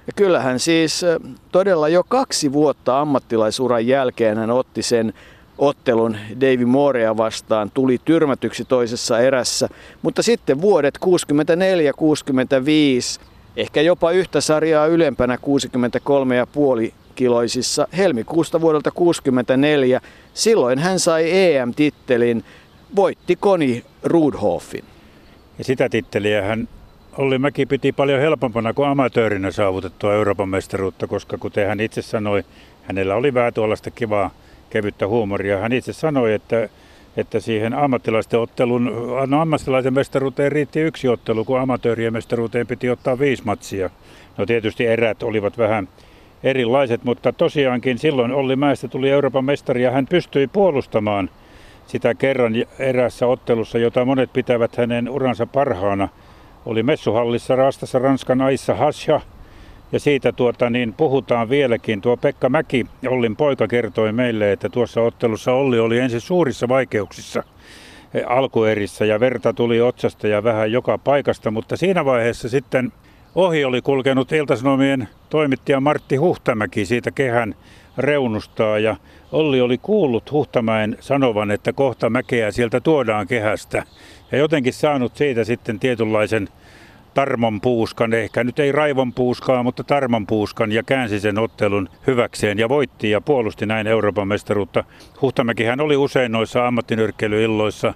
ja 0.06 0.12
kyllähän 0.16 0.58
siis 0.58 1.02
todella 1.52 1.88
jo 1.88 2.04
kaksi 2.08 2.52
vuotta 2.52 3.00
ammattilaisuran 3.00 3.86
jälkeen 3.86 4.38
hän 4.38 4.50
otti 4.50 4.82
sen 4.82 5.14
ottelun 5.58 6.16
Davy 6.40 6.64
Morea 6.64 7.16
vastaan, 7.16 7.70
tuli 7.70 7.98
tyrmätyksi 8.04 8.64
toisessa 8.64 9.18
erässä, 9.18 9.68
mutta 10.02 10.22
sitten 10.22 10.60
vuodet 10.60 10.98
64-65, 13.18 13.20
ehkä 13.56 13.80
jopa 13.80 14.10
yhtä 14.10 14.40
sarjaa 14.40 14.86
ylempänä 14.86 15.38
63,5 16.86 16.92
kiloisissa 17.14 17.88
helmikuusta 17.96 18.60
vuodelta 18.60 18.90
64, 18.90 20.00
silloin 20.34 20.78
hän 20.78 20.98
sai 20.98 21.30
EM-tittelin, 21.30 22.44
voitti 22.96 23.36
Koni 23.36 23.84
Rudhoffin. 24.02 24.84
Ja 25.58 25.64
sitä 25.64 25.88
titteliä 25.88 26.42
hän 26.42 26.68
Olli 27.18 27.38
Mäki 27.38 27.66
piti 27.66 27.92
paljon 27.92 28.20
helpompana 28.20 28.72
kuin 28.72 28.88
amatöörinä 28.88 29.50
saavutettua 29.50 30.14
Euroopan 30.14 30.48
mestaruutta, 30.48 31.06
koska 31.06 31.38
kuten 31.38 31.66
hän 31.66 31.80
itse 31.80 32.02
sanoi, 32.02 32.44
hänellä 32.82 33.14
oli 33.14 33.34
vähän 33.34 33.54
tuollaista 33.54 33.90
kivaa 33.90 34.30
kevyttä 34.70 35.08
huumoria. 35.08 35.58
Hän 35.58 35.72
itse 35.72 35.92
sanoi, 35.92 36.34
että, 36.34 36.68
että 37.16 37.40
siihen 37.40 37.74
ammattilaisten 37.74 38.40
ottelun, 38.40 38.92
no 39.26 39.40
ammattilaisen 39.40 39.94
mestaruuteen 39.94 40.52
riitti 40.52 40.80
yksi 40.80 41.08
ottelu, 41.08 41.44
kun 41.44 41.60
amatöörien 41.60 42.12
mestaruuteen 42.12 42.66
piti 42.66 42.90
ottaa 42.90 43.18
viisi 43.18 43.42
matsia. 43.46 43.90
No 44.38 44.46
tietysti 44.46 44.86
erät 44.86 45.22
olivat 45.22 45.58
vähän 45.58 45.88
erilaiset, 46.42 47.04
mutta 47.04 47.32
tosiaankin 47.32 47.98
silloin 47.98 48.32
Olli 48.32 48.56
Mäestä 48.56 48.88
tuli 48.88 49.10
Euroopan 49.10 49.44
mestari 49.44 49.82
ja 49.82 49.90
hän 49.90 50.06
pystyi 50.06 50.46
puolustamaan 50.46 51.30
sitä 51.86 52.14
kerran 52.14 52.52
erässä 52.78 53.26
ottelussa, 53.26 53.78
jota 53.78 54.04
monet 54.04 54.32
pitävät 54.32 54.76
hänen 54.76 55.08
uransa 55.08 55.46
parhaana– 55.46 56.08
oli 56.66 56.82
messuhallissa 56.82 57.56
Rastassa 57.56 57.98
Ranskan 57.98 58.40
Aissa 58.40 58.74
Hasha. 58.74 59.20
Ja 59.92 60.00
siitä 60.00 60.32
tuota, 60.32 60.70
niin 60.70 60.92
puhutaan 60.92 61.48
vieläkin. 61.48 62.00
Tuo 62.00 62.16
Pekka 62.16 62.48
Mäki, 62.48 62.86
Ollin 63.08 63.36
poika, 63.36 63.68
kertoi 63.68 64.12
meille, 64.12 64.52
että 64.52 64.68
tuossa 64.68 65.00
ottelussa 65.00 65.52
Olli 65.52 65.78
oli 65.78 65.98
ensin 65.98 66.20
suurissa 66.20 66.68
vaikeuksissa 66.68 67.42
e, 68.14 68.22
alkuerissä 68.22 69.04
ja 69.04 69.20
verta 69.20 69.52
tuli 69.52 69.80
otsasta 69.80 70.28
ja 70.28 70.44
vähän 70.44 70.72
joka 70.72 70.98
paikasta, 70.98 71.50
mutta 71.50 71.76
siinä 71.76 72.04
vaiheessa 72.04 72.48
sitten 72.48 72.92
ohi 73.34 73.64
oli 73.64 73.82
kulkenut 73.82 74.32
Iltasanomien 74.32 75.08
toimittaja 75.30 75.80
Martti 75.80 76.16
Huhtamäki 76.16 76.84
siitä 76.86 77.10
kehän 77.10 77.54
reunustaa 77.98 78.78
ja 78.78 78.96
Olli 79.32 79.60
oli 79.60 79.78
kuullut 79.78 80.32
Huhtamäen 80.32 80.96
sanovan, 81.00 81.50
että 81.50 81.72
kohta 81.72 82.10
mäkeä 82.10 82.50
sieltä 82.50 82.80
tuodaan 82.80 83.26
kehästä 83.26 83.82
ja 84.32 84.38
jotenkin 84.38 84.72
saanut 84.72 85.16
siitä 85.16 85.44
sitten 85.44 85.80
tietynlaisen 85.80 86.48
tarmon 87.14 87.60
puuskan, 87.60 88.12
ehkä 88.12 88.44
nyt 88.44 88.58
ei 88.58 88.72
raivon 88.72 89.12
puuskaa, 89.12 89.62
mutta 89.62 89.84
tarmon 89.84 90.26
puuskan 90.26 90.72
ja 90.72 90.82
käänsi 90.82 91.20
sen 91.20 91.38
ottelun 91.38 91.88
hyväkseen 92.06 92.58
ja 92.58 92.68
voitti 92.68 93.10
ja 93.10 93.20
puolusti 93.20 93.66
näin 93.66 93.86
Euroopan 93.86 94.28
mestaruutta. 94.28 94.84
Huhtamäkihän 95.22 95.80
oli 95.80 95.96
usein 95.96 96.32
noissa 96.32 96.66
ammattinyrkkeilyilloissa 96.66 97.94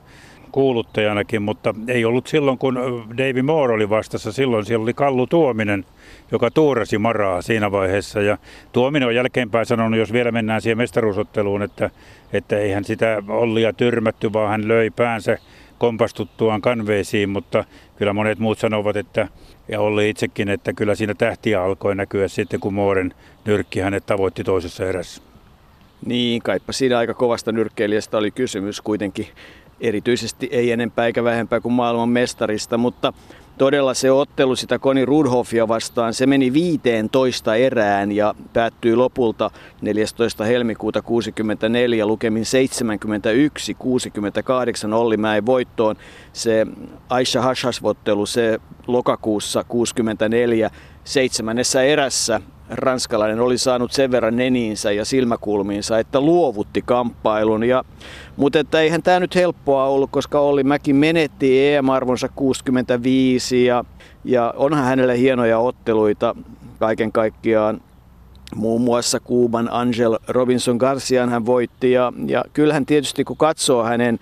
kuuluttajanakin, 0.54 1.42
mutta 1.42 1.75
ei 1.88 2.04
ollut 2.04 2.26
silloin, 2.26 2.58
kun 2.58 2.75
Davy 3.18 3.42
Moore 3.42 3.75
oli 3.75 3.90
vastassa. 3.90 4.32
Silloin 4.32 4.64
siellä 4.64 4.82
oli 4.82 4.94
Kallu 4.94 5.26
Tuominen, 5.26 5.84
joka 6.32 6.50
tuurasi 6.50 6.99
maraa 6.99 7.42
siinä 7.42 7.70
vaiheessa. 7.70 8.20
Ja 8.20 8.38
Tuominen 8.73 9.08
on 9.08 9.14
jälkeenpäin 9.14 9.66
sanonut, 9.66 9.99
jos 9.99 10.12
vielä 10.12 10.32
mennään 10.32 10.62
siihen 10.62 10.78
mestaruusotteluun, 10.78 11.62
että, 11.62 11.90
että 12.32 12.58
eihän 12.58 12.84
sitä 12.84 13.23
Ollia 13.28 13.73
tyrmätty, 13.73 14.32
vaan 14.32 14.50
hän 14.50 14.68
löi 14.68 14.90
päänsä 14.90 15.38
kompastuttuaan 15.78 16.61
kanveisiin, 16.61 17.28
mutta 17.28 17.64
kyllä 17.96 18.12
monet 18.12 18.38
muut 18.38 18.58
sanovat, 18.58 18.96
että 18.96 19.28
ja 19.68 19.80
Olli 19.80 20.11
itsekin, 20.11 20.49
että 20.49 20.73
kyllä 20.73 20.94
siinä 20.94 21.14
tähtiä 21.14 21.62
alkoi 21.62 21.94
näkyä 21.94 22.28
sitten, 22.28 22.61
kun 22.61 22.75
Mooren 22.75 23.14
nyrkki 23.44 23.80
hänet 23.80 24.06
tavoitti 24.06 24.44
toisessa 24.44 24.84
erässä. 24.84 25.23
Niin, 26.06 26.42
kaipa 26.42 26.73
siinä 26.73 26.99
aika 26.99 27.14
kovasta 27.14 27.52
nyrkkeilijästä 27.52 28.18
oli 28.18 28.30
kysymys 28.30 28.80
kuitenkin. 28.80 29.26
Erityisesti 29.84 30.48
ei 30.52 30.72
enempää 30.72 31.06
eikä 31.06 31.24
vähempää 31.24 31.60
kuin 31.60 31.72
maailman 31.72 32.08
mestarista, 32.08 32.78
mutta 32.78 33.12
todella 33.58 33.94
se 33.94 34.10
ottelu 34.10 34.56
sitä 34.56 34.78
Koni 34.78 35.04
Rudhoffia 35.04 35.68
vastaan, 35.68 36.14
se 36.14 36.26
meni 36.26 36.52
15 36.52 37.54
erään 37.54 38.12
ja 38.12 38.34
päättyi 38.52 38.96
lopulta 38.96 39.50
14. 39.80 40.44
helmikuuta 40.44 41.02
64 41.02 42.06
lukemin 42.06 42.44
71-68 44.90 44.94
Olli 44.94 45.16
Mäen 45.16 45.46
voittoon. 45.46 45.96
Se 46.32 46.66
Aisha 47.08 47.42
Hashas-ottelu, 47.42 48.26
se 48.26 48.58
lokakuussa 48.86 49.64
64 49.64 50.70
seitsemännessä 51.04 51.82
erässä 51.82 52.40
ranskalainen 52.71 53.40
oli 53.40 53.59
saanut 53.59 53.92
sen 53.92 54.11
verran 54.11 54.37
neniinsä 54.37 54.92
ja 54.92 55.04
silmäkulmiinsa, 55.04 55.99
että 55.99 56.21
luovutti 56.21 56.83
kamppailun. 56.83 57.64
Ja, 57.64 57.85
mutta 58.37 58.59
että 58.59 58.80
eihän 58.80 59.02
tämä 59.02 59.21
nyt 59.21 59.35
helppoa 59.35 59.85
ollut, 59.85 60.11
koska 60.11 60.40
Olli 60.40 60.64
Mäki 60.64 60.92
menetti 60.92 61.66
EM-arvonsa 61.66 62.28
65 62.28 63.64
ja, 63.64 63.85
ja 64.25 64.54
onhan 64.56 64.85
hänelle 64.85 65.18
hienoja 65.18 65.59
otteluita 65.59 66.37
kaiken 66.78 67.12
kaikkiaan. 67.12 67.80
Muun 68.54 68.80
muassa 68.80 69.21
Kuuban 69.21 69.68
Angel 69.73 70.18
Robinson 70.28 70.76
Garcian 70.76 71.28
hän 71.28 71.47
voitti 71.47 71.92
ja, 71.92 72.12
ja 72.26 72.44
kyllähän 72.52 72.87
tietysti 72.87 73.25
kun 73.25 73.37
katsoo 73.37 73.85
hänen 73.85 74.18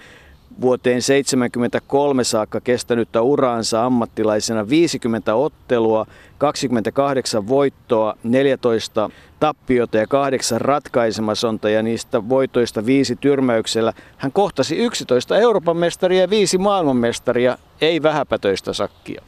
vuoteen 0.60 1.02
73 1.02 2.24
saakka 2.24 2.60
kestänyttä 2.60 3.22
uraansa 3.22 3.84
ammattilaisena 3.84 4.68
50 4.68 5.34
ottelua, 5.34 6.06
28 6.38 7.48
voittoa, 7.48 8.14
14 8.24 9.10
tappiota 9.40 9.98
ja 9.98 10.06
8 10.06 10.60
ratkaisemasonta 10.60 11.70
ja 11.70 11.82
niistä 11.82 12.28
voitoista 12.28 12.86
viisi 12.86 13.16
tyrmäyksellä. 13.16 13.92
Hän 14.16 14.32
kohtasi 14.32 14.76
11 14.76 15.38
Euroopan 15.38 15.76
mestaria 15.76 16.20
ja 16.20 16.30
viisi 16.30 16.58
maailmanmestaria, 16.58 17.58
ei 17.80 18.02
vähäpätöistä 18.02 18.72
sakkia. 18.72 19.22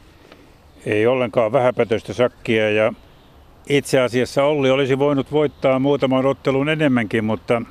Ei 0.87 1.07
ollenkaan 1.07 1.53
vähäpätöistä 1.53 2.13
sakkia 2.13 2.71
ja 2.71 2.93
itse 3.69 4.01
asiassa 4.01 4.45
Olli 4.45 4.71
olisi 4.71 4.99
voinut 4.99 5.33
voittaa 5.33 5.79
muutaman 5.79 6.27
ottelun 6.27 6.69
enemmänkin, 6.69 7.25
mutta 7.25 7.63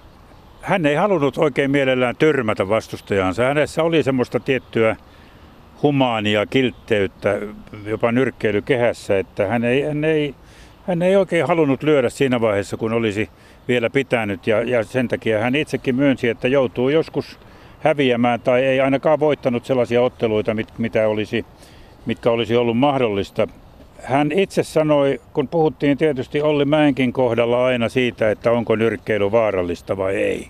hän 0.64 0.86
ei 0.86 0.96
halunnut 0.96 1.38
oikein 1.38 1.72
mielellään 1.72 2.16
tyrmätä 2.16 2.70
vastustajansa. 2.70 3.44
Hänessä 3.44 3.84
oli 3.84 4.04
semmoista 4.04 4.40
tiettyä 4.40 4.96
humaania 5.84 6.46
kiltteyttä 6.46 7.40
jopa 7.86 8.12
nyrkkeilykehässä, 8.12 9.20
että 9.20 9.48
hän 9.48 9.64
ei, 9.64 9.82
hän 9.82 10.04
ei, 10.04 10.36
hän 10.88 11.02
ei 11.02 11.16
oikein 11.16 11.48
halunnut 11.48 11.84
lyödä 11.84 12.10
siinä 12.10 12.42
vaiheessa, 12.42 12.78
kun 12.78 12.94
olisi 12.94 13.30
vielä 13.68 13.90
pitänyt. 13.90 14.48
Ja, 14.48 14.62
ja 14.62 14.84
sen 14.84 15.08
takia 15.08 15.40
hän 15.40 15.56
itsekin 15.56 15.96
myönsi, 15.96 16.30
että 16.30 16.48
joutuu 16.48 16.90
joskus 16.90 17.40
häviämään 17.80 18.42
tai 18.42 18.66
ei 18.66 18.82
ainakaan 18.82 19.20
voittanut 19.20 19.66
sellaisia 19.66 20.02
otteluita, 20.02 20.54
mit, 20.54 20.68
mitä 20.78 21.08
olisi, 21.08 21.46
mitkä 22.06 22.32
olisi 22.32 22.56
ollut 22.56 22.78
mahdollista. 22.78 23.48
Hän 24.04 24.32
itse 24.32 24.64
sanoi, 24.64 25.22
kun 25.34 25.48
puhuttiin 25.48 25.98
tietysti 25.98 26.42
Olli 26.42 26.66
Mäenkin 26.66 27.14
kohdalla 27.14 27.66
aina 27.66 27.90
siitä, 27.90 28.32
että 28.32 28.52
onko 28.52 28.76
nyrkkeily 28.76 29.32
vaarallista 29.32 29.98
vai 29.98 30.16
ei. 30.16 30.50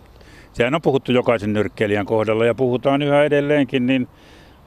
Sehän 0.53 0.75
on 0.75 0.81
puhuttu 0.81 1.12
jokaisen 1.12 1.53
nyrkkeilijän 1.53 2.05
kohdalla 2.05 2.45
ja 2.45 2.55
puhutaan 2.55 3.01
yhä 3.01 3.24
edelleenkin, 3.24 3.86
niin 3.86 4.07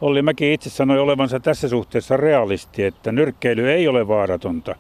Olli 0.01 0.23
Mäki 0.23 0.53
itse 0.53 0.71
sanoi 0.71 0.99
olevansa 0.99 1.41
tässä 1.41 1.69
suhteessa 1.69 2.17
realisti, 2.17 2.85
että 2.85 3.13
nyrkkeily 3.13 3.71
ei 3.71 3.89
ole 3.89 4.09
vaaratonta. 4.09 4.75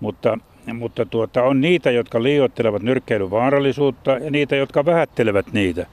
Mutta 0.00 0.38
mutta 0.72 1.06
tuota, 1.06 1.42
on 1.42 1.60
niitä, 1.60 1.90
jotka 1.90 2.22
liioittelevat 2.22 2.82
nyrkkeilyn 2.82 3.30
vaarallisuutta 3.30 4.10
ja 4.10 4.30
niitä, 4.30 4.56
jotka 4.56 4.84
vähättelevät 4.84 5.52
niitä. 5.52 5.86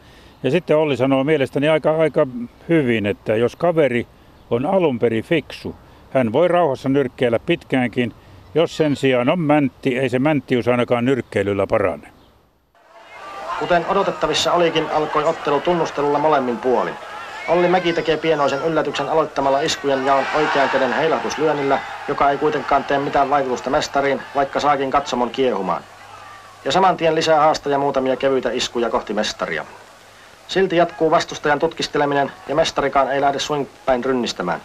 Ja 0.44 0.52
sitten 0.52 0.78
Olli 0.78 0.98
sanoo 0.98 1.24
mielestäni 1.24 1.70
aika, 1.70 1.98
aika 1.98 2.28
hyvin, 2.70 3.06
että 3.06 3.36
jos 3.36 3.56
kaveri 3.56 4.08
on 4.50 4.66
alun 4.66 5.00
perin 5.00 5.24
fiksu, 5.24 5.76
hän 6.14 6.34
voi 6.34 6.48
rauhassa 6.48 6.90
nyrkkeillä 6.90 7.40
pitkäänkin. 7.40 8.14
Jos 8.56 8.78
sen 8.78 8.96
sijaan 8.96 9.30
on 9.30 9.40
mäntti, 9.40 10.00
ei 10.00 10.10
se 10.10 10.20
mänttius 10.20 10.68
ainakaan 10.68 11.06
nyrkkeilyllä 11.06 11.68
parane. 11.68 12.08
Kuten 13.60 13.86
odotettavissa 13.90 14.54
olikin, 14.54 14.90
alkoi 14.90 15.24
ottelu 15.24 15.60
tunnustelulla 15.60 16.20
molemmin 16.20 16.58
puolin. 16.58 16.94
Olli 17.48 17.68
Mäki 17.68 17.94
tekee 17.94 18.18
pienoisen 18.18 18.62
yllätyksen 18.66 19.10
aloittamalla 19.10 19.62
iskujen 19.62 20.06
jaon 20.06 20.26
oikean 20.36 20.70
käden 20.70 20.94
heilahtuslyönnillä, 20.94 21.80
joka 22.08 22.30
ei 22.30 22.38
kuitenkaan 22.38 22.84
tee 22.84 22.98
mitään 22.98 23.30
vaikutusta 23.30 23.70
mestariin, 23.70 24.22
vaikka 24.36 24.60
saakin 24.60 24.92
katsomon 24.92 25.30
kiehumaan. 25.30 25.84
Ja 26.66 26.72
saman 26.72 26.98
tien 26.98 27.16
lisää 27.16 27.40
haastaja 27.40 27.78
muutamia 27.78 28.16
kevyitä 28.16 28.52
iskuja 28.52 28.90
kohti 28.90 29.14
mestaria. 29.14 29.66
Silti 30.48 30.76
jatkuu 30.76 31.12
vastustajan 31.12 31.60
tutkisteleminen 31.60 32.32
ja 32.48 32.56
mestarikaan 32.56 33.12
ei 33.12 33.22
lähde 33.22 33.38
päin 33.86 34.06
rynnistämään. 34.06 34.62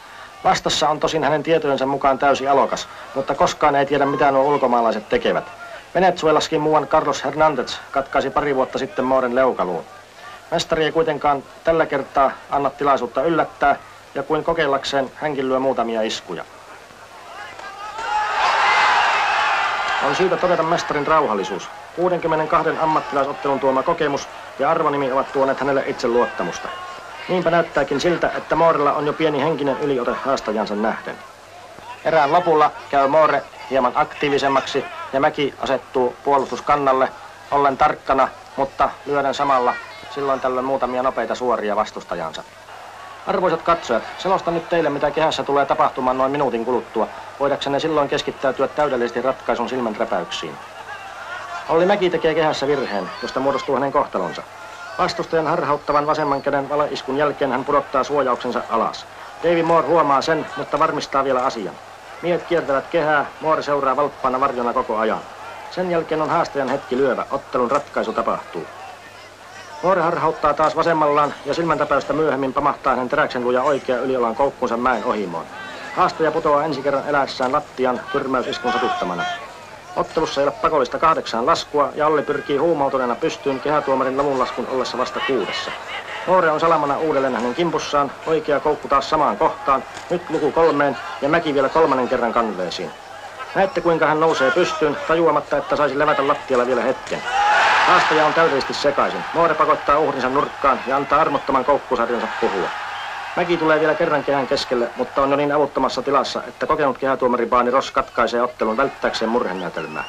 Vastassa 0.46 0.88
on 0.88 1.00
tosin 1.00 1.24
hänen 1.24 1.42
tietojensa 1.42 1.86
mukaan 1.86 2.18
täysi 2.18 2.48
alokas, 2.48 2.88
mutta 3.14 3.34
koskaan 3.34 3.76
ei 3.76 3.86
tiedä 3.86 4.06
mitä 4.06 4.30
nuo 4.30 4.44
ulkomaalaiset 4.44 5.08
tekevät. 5.08 5.44
Venezuelaskin 5.94 6.60
muuan 6.60 6.86
Carlos 6.86 7.24
Hernandez 7.24 7.76
katkaisi 7.90 8.30
pari 8.30 8.56
vuotta 8.56 8.78
sitten 8.78 9.04
Mooren 9.04 9.34
leukaluun. 9.34 9.84
Mestari 10.50 10.84
ei 10.84 10.92
kuitenkaan 10.92 11.42
tällä 11.64 11.86
kertaa 11.86 12.30
anna 12.50 12.70
tilaisuutta 12.70 13.22
yllättää, 13.22 13.76
ja 14.14 14.22
kuin 14.22 14.44
kokeillakseen 14.44 15.10
hänkin 15.14 15.48
lyö 15.48 15.58
muutamia 15.58 16.02
iskuja. 16.02 16.44
On 20.06 20.16
syytä 20.16 20.36
todeta 20.36 20.62
mestarin 20.62 21.06
rauhallisuus. 21.06 21.68
62 21.96 22.70
ammattilaisottelun 22.80 23.60
tuoma 23.60 23.82
kokemus 23.82 24.28
ja 24.58 24.70
arvonimi 24.70 25.12
ovat 25.12 25.32
tuoneet 25.32 25.60
hänelle 25.60 25.84
itse 25.86 26.08
luottamusta. 26.08 26.68
Niinpä 27.28 27.50
näyttääkin 27.50 28.00
siltä, 28.00 28.30
että 28.34 28.56
Moorella 28.56 28.92
on 28.92 29.06
jo 29.06 29.12
pieni 29.12 29.40
henkinen 29.40 29.78
yliote 29.78 30.14
haastajansa 30.14 30.76
nähden. 30.76 31.16
Erään 32.04 32.32
lopulla 32.32 32.70
käy 32.88 33.08
Moore 33.08 33.44
hieman 33.70 33.92
aktiivisemmaksi 33.94 34.84
ja 35.12 35.20
Mäki 35.20 35.54
asettuu 35.58 36.16
puolustuskannalle 36.22 37.08
ollen 37.50 37.76
tarkkana, 37.76 38.28
mutta 38.56 38.90
lyöden 39.06 39.34
samalla 39.34 39.76
silloin 40.08 40.40
tällöin 40.40 40.66
muutamia 40.66 41.02
nopeita 41.02 41.34
suoria 41.34 41.76
vastustajansa. 41.76 42.44
Arvoisat 43.26 43.62
katsojat, 43.62 44.08
selostan 44.16 44.54
nyt 44.54 44.68
teille, 44.68 44.90
mitä 44.90 45.10
kehässä 45.10 45.42
tulee 45.44 45.66
tapahtumaan 45.66 46.18
noin 46.18 46.32
minuutin 46.32 46.64
kuluttua, 46.64 47.08
voidaksenne 47.40 47.80
silloin 47.80 48.08
keskittäytyä 48.08 48.68
täydellisesti 48.68 49.22
ratkaisun 49.22 49.68
silmänräpäyksiin. 49.68 50.58
Olli 51.68 51.86
Mäki 51.86 52.10
tekee 52.10 52.34
kehässä 52.34 52.66
virheen, 52.66 53.10
josta 53.22 53.40
muodostuu 53.40 53.74
hänen 53.74 53.92
kohtalonsa. 53.92 54.42
Vastustajan 54.98 55.46
harhauttavan 55.46 56.06
vasemman 56.06 56.42
käden 56.42 56.68
valaiskun 56.68 57.16
jälkeen 57.16 57.52
hän 57.52 57.64
pudottaa 57.64 58.04
suojauksensa 58.04 58.62
alas. 58.68 59.06
Davy 59.42 59.62
Moore 59.62 59.86
huomaa 59.86 60.22
sen, 60.22 60.46
mutta 60.56 60.78
varmistaa 60.78 61.24
vielä 61.24 61.44
asian. 61.44 61.74
Miehet 62.22 62.44
kiertävät 62.44 62.88
kehää, 62.88 63.26
Moore 63.40 63.62
seuraa 63.62 63.96
valppaana 63.96 64.40
varjona 64.40 64.72
koko 64.72 64.96
ajan. 64.96 65.22
Sen 65.70 65.90
jälkeen 65.90 66.22
on 66.22 66.30
haastajan 66.30 66.68
hetki 66.68 66.96
lyövä, 66.96 67.26
ottelun 67.30 67.70
ratkaisu 67.70 68.12
tapahtuu. 68.12 68.68
Moore 69.82 70.02
harhauttaa 70.02 70.54
taas 70.54 70.76
vasemmallaan 70.76 71.34
ja 71.44 71.54
silmäntäpäystä 71.54 72.12
myöhemmin 72.12 72.52
pamahtaa 72.52 72.92
hänen 72.94 73.08
teräksen 73.08 73.44
luja 73.44 73.62
oikea 73.62 73.98
yliolan 73.98 74.34
koukkunsa 74.34 74.76
mäen 74.76 75.04
ohimoon. 75.04 75.46
Haastaja 75.92 76.32
putoaa 76.32 76.64
ensi 76.64 76.82
kerran 76.82 77.08
eläessään 77.08 77.52
lattian 77.52 78.00
tyrmäysiskun 78.10 78.72
satuttamana. 78.72 79.26
Ottelussa 79.96 80.40
ei 80.40 80.46
ole 80.46 80.52
pakollista 80.62 80.98
kahdeksaan 80.98 81.46
laskua 81.46 81.88
ja 81.94 82.06
Olli 82.06 82.22
pyrkii 82.22 82.56
huumautuneena 82.56 83.14
pystyyn 83.14 83.60
kehätuomarin 83.60 84.38
laskun 84.38 84.66
ollessa 84.66 84.98
vasta 84.98 85.20
kuudessa. 85.20 85.70
Moore 86.26 86.50
on 86.50 86.60
salamana 86.60 86.98
uudelleen 86.98 87.34
hänen 87.34 87.54
kimpussaan, 87.54 88.12
oikea 88.26 88.60
koukku 88.60 88.88
taas 88.88 89.10
samaan 89.10 89.36
kohtaan, 89.36 89.84
nyt 90.10 90.30
luku 90.30 90.52
kolmeen 90.52 90.96
ja 91.20 91.28
Mäki 91.28 91.54
vielä 91.54 91.68
kolmannen 91.68 92.08
kerran 92.08 92.32
kanveesiin. 92.32 92.90
Näette 93.54 93.80
kuinka 93.80 94.06
hän 94.06 94.20
nousee 94.20 94.50
pystyyn, 94.50 94.96
tajuamatta, 95.06 95.56
että 95.56 95.76
saisi 95.76 95.98
levätä 95.98 96.26
lattialla 96.28 96.66
vielä 96.66 96.82
hetken. 96.82 97.22
Haastaja 97.86 98.26
on 98.26 98.34
täydellisesti 98.34 98.74
sekaisin. 98.74 99.24
Moore 99.32 99.54
pakottaa 99.54 99.98
uhrinsa 99.98 100.28
nurkkaan 100.28 100.80
ja 100.86 100.96
antaa 100.96 101.20
armottoman 101.20 101.64
koukkusarjansa 101.64 102.28
puhua. 102.40 102.85
Mäki 103.36 103.56
tulee 103.56 103.80
vielä 103.80 103.94
kerran 103.94 104.24
kehän 104.24 104.46
keskelle, 104.46 104.88
mutta 104.96 105.22
on 105.22 105.30
jo 105.30 105.36
niin 105.36 105.52
avuttomassa 105.52 106.02
tilassa, 106.02 106.42
että 106.48 106.66
kokenut 106.66 106.98
kehätuomari 106.98 107.46
Baani 107.46 107.70
Ross 107.70 107.90
katkaisee 107.90 108.42
ottelun 108.42 108.76
välttääkseen 108.76 109.28
murhenäytelmää. 109.28 110.04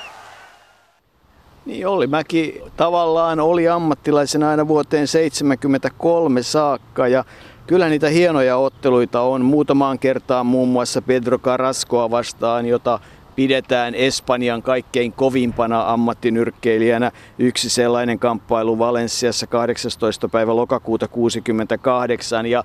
Niin 1.66 1.88
Olli 1.88 2.08
Mäki 2.08 2.62
tavallaan 2.78 3.40
oli 3.40 3.70
ammattilaisena 3.70 4.50
aina 4.50 4.68
vuoteen 4.68 5.08
73 5.08 6.44
saakka 6.44 7.08
ja 7.08 7.24
kyllä 7.68 7.90
niitä 7.90 8.10
hienoja 8.10 8.58
otteluita 8.58 9.22
on 9.22 9.46
muutamaan 9.46 10.00
kertaan 10.00 10.46
muun 10.46 10.70
muassa 10.70 11.02
Pedro 11.02 11.38
Carrascoa 11.38 12.12
vastaan, 12.12 12.66
jota 12.66 13.00
pidetään 13.36 13.96
Espanjan 13.96 14.62
kaikkein 14.62 15.14
kovimpana 15.14 15.94
ammattinyrkkeilijänä. 15.94 17.12
Yksi 17.40 17.70
sellainen 17.70 18.20
kamppailu 18.20 18.80
Valensiassa 18.80 19.48
18. 19.48 20.30
päivä 20.30 20.56
lokakuuta 20.56 21.08
68 21.08 22.46
ja 22.46 22.64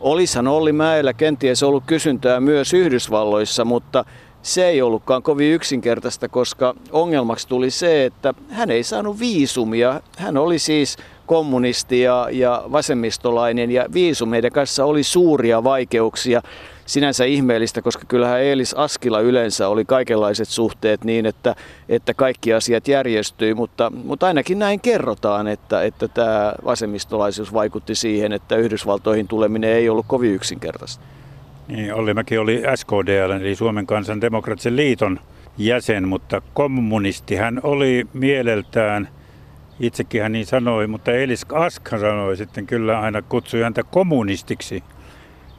Olisihan 0.00 0.48
Olli 0.48 0.72
Mäellä 0.72 1.12
kenties 1.12 1.62
ollut 1.62 1.84
kysyntää 1.86 2.40
myös 2.40 2.74
Yhdysvalloissa, 2.74 3.64
mutta 3.64 4.04
se 4.42 4.68
ei 4.68 4.82
ollutkaan 4.82 5.22
kovin 5.22 5.52
yksinkertaista, 5.52 6.28
koska 6.28 6.74
ongelmaksi 6.92 7.48
tuli 7.48 7.70
se, 7.70 8.04
että 8.04 8.34
hän 8.50 8.70
ei 8.70 8.82
saanut 8.82 9.18
viisumia. 9.18 10.00
Hän 10.18 10.36
oli 10.36 10.58
siis 10.58 10.96
kommunisti 11.26 12.00
ja, 12.00 12.28
ja 12.32 12.64
vasemmistolainen 12.72 13.70
ja 13.70 13.86
viisumeiden 13.92 14.52
kanssa 14.52 14.84
oli 14.84 15.02
suuria 15.02 15.64
vaikeuksia 15.64 16.42
sinänsä 16.88 17.24
ihmeellistä, 17.24 17.82
koska 17.82 18.04
kyllähän 18.08 18.40
Eelis 18.40 18.74
Askila 18.74 19.20
yleensä 19.20 19.68
oli 19.68 19.84
kaikenlaiset 19.84 20.48
suhteet 20.48 21.04
niin, 21.04 21.26
että, 21.26 21.54
että 21.88 22.14
kaikki 22.14 22.52
asiat 22.52 22.88
järjestyi, 22.88 23.54
mutta, 23.54 23.90
mutta 23.90 24.26
ainakin 24.26 24.58
näin 24.58 24.80
kerrotaan, 24.80 25.46
että, 25.46 25.82
että 25.82 26.08
tämä 26.08 26.52
vasemmistolaisuus 26.64 27.52
vaikutti 27.52 27.94
siihen, 27.94 28.32
että 28.32 28.56
Yhdysvaltoihin 28.56 29.28
tuleminen 29.28 29.70
ei 29.70 29.88
ollut 29.88 30.06
kovin 30.08 30.34
yksinkertaista. 30.34 31.04
Niin, 31.68 31.94
Olli 31.94 32.14
Mäki 32.14 32.38
oli 32.38 32.62
SKDL, 32.74 33.30
eli 33.30 33.54
Suomen 33.54 33.86
kansan 33.86 34.20
demokraattisen 34.20 34.76
liiton 34.76 35.20
jäsen, 35.58 36.08
mutta 36.08 36.42
kommunisti 36.54 37.36
hän 37.36 37.60
oli 37.62 38.06
mieleltään, 38.12 39.08
itsekin 39.80 40.22
hän 40.22 40.32
niin 40.32 40.46
sanoi, 40.46 40.86
mutta 40.86 41.12
Elis 41.12 41.46
Aska 41.52 41.98
sanoi 41.98 42.36
sitten 42.36 42.66
kyllä 42.66 43.00
aina, 43.00 43.22
kutsui 43.22 43.60
häntä 43.62 43.82
kommunistiksi 43.82 44.82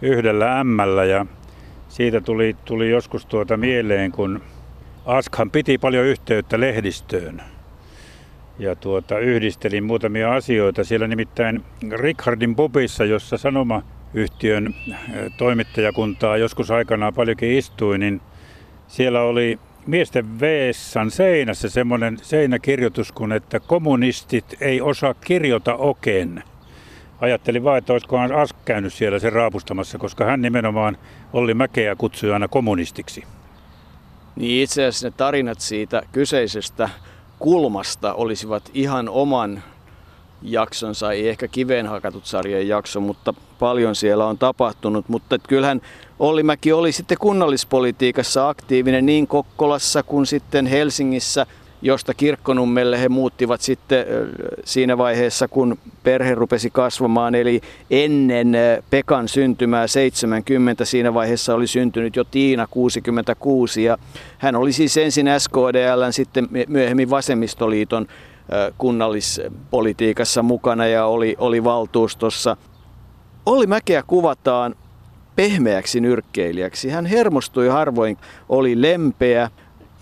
yhdellä 0.02 0.60
ämmällä 0.60 1.06
ja 1.06 1.26
siitä 1.88 2.22
tuli, 2.22 2.56
tuli 2.66 2.90
joskus 2.90 3.26
tuota 3.26 3.58
mieleen, 3.58 4.12
kun 4.12 4.42
Askhan 5.06 5.52
piti 5.52 5.78
paljon 5.78 6.06
yhteyttä 6.06 6.60
lehdistöön 6.60 7.42
ja 8.60 8.76
tuota, 8.76 9.20
yhdistelin 9.20 9.84
muutamia 9.84 10.34
asioita. 10.34 10.84
Siellä 10.84 11.08
nimittäin 11.08 11.64
Richardin 11.92 12.56
pubissa, 12.56 13.06
jossa 13.06 13.38
sanomayhtiön 13.38 14.76
toimittajakuntaa 15.38 16.38
joskus 16.38 16.72
aikanaan 16.72 17.14
paljonkin 17.14 17.52
istui, 17.52 17.98
niin 17.98 18.22
siellä 18.88 19.22
oli 19.22 19.60
miesten 19.88 20.40
Veessan 20.40 21.12
seinässä 21.12 21.70
semmoinen 21.70 22.18
seinäkirjoitus 22.22 23.12
kuin, 23.12 23.32
että 23.32 23.60
kommunistit 23.60 24.56
ei 24.62 24.82
osaa 24.82 25.14
kirjoita 25.14 25.76
oken 25.76 26.44
ajattelin 27.22 27.64
vaan, 27.64 27.78
että 27.78 27.94
olisikohan 27.94 28.32
Ask 28.32 28.56
käynyt 28.66 28.94
siellä 28.94 29.20
sen 29.20 29.34
raapustamassa, 29.34 29.98
koska 29.98 30.26
hän 30.26 30.42
nimenomaan 30.42 30.98
Olli 31.34 31.54
Mäkeä 31.54 31.96
kutsui 31.96 32.34
aina 32.34 32.48
kommunistiksi. 32.48 33.24
Niin 34.36 34.64
itse 34.64 34.86
asiassa 34.86 35.08
ne 35.08 35.14
tarinat 35.18 35.60
siitä 35.60 36.02
kyseisestä 36.12 36.90
kulmasta 37.40 38.14
olisivat 38.14 38.70
ihan 38.74 39.10
oman 39.10 39.64
jaksonsa, 40.42 41.12
ei 41.12 41.30
ehkä 41.30 41.48
kiveen 41.48 41.88
hakatut 41.88 42.26
sarjan 42.26 42.68
jakso, 42.68 43.00
mutta 43.00 43.34
paljon 43.60 43.96
siellä 43.96 44.26
on 44.26 44.38
tapahtunut. 44.38 45.10
Mutta 45.10 45.40
kyllähän 45.40 45.82
Olli 46.20 46.44
Mäki 46.44 46.74
oli 46.74 46.92
sitten 46.92 47.18
kunnallispolitiikassa 47.18 48.50
aktiivinen 48.50 49.06
niin 49.06 49.28
Kokkolassa 49.28 50.04
kuin 50.04 50.26
sitten 50.26 50.66
Helsingissä– 50.66 51.46
josta 51.82 52.14
Kirkkonummelle 52.14 53.02
he 53.02 53.10
muuttivat 53.10 53.62
sitten 53.62 54.06
siinä 54.66 54.98
vaiheessa, 54.98 55.48
kun 55.48 55.78
perhe 56.04 56.36
rupesi 56.36 56.70
kasvamaan, 56.70 57.36
eli 57.36 57.62
ennen 57.92 58.54
Pekan 58.90 59.28
syntymää 59.28 59.88
70, 59.88 60.86
siinä 60.86 61.14
vaiheessa 61.14 61.56
oli 61.56 61.68
syntynyt 61.68 62.16
jo 62.16 62.24
Tiina 62.24 62.68
66, 62.68 63.84
ja 63.84 63.98
hän 64.38 64.56
oli 64.56 64.74
siis 64.74 64.98
ensin 64.98 65.28
SKDL, 65.38 66.12
sitten 66.12 66.48
myöhemmin 66.68 67.10
Vasemmistoliiton 67.10 68.08
kunnallispolitiikassa 68.78 70.44
mukana 70.44 70.88
ja 70.88 71.06
oli, 71.06 71.36
oli 71.38 71.64
valtuustossa. 71.64 72.58
Olli 73.46 73.68
Mäkeä 73.68 74.04
kuvataan 74.08 74.76
pehmeäksi 75.36 76.02
nyrkkeilijäksi. 76.02 76.90
Hän 76.90 77.06
hermostui 77.06 77.68
harvoin, 77.68 78.18
oli 78.50 78.82
lempeä, 78.82 79.50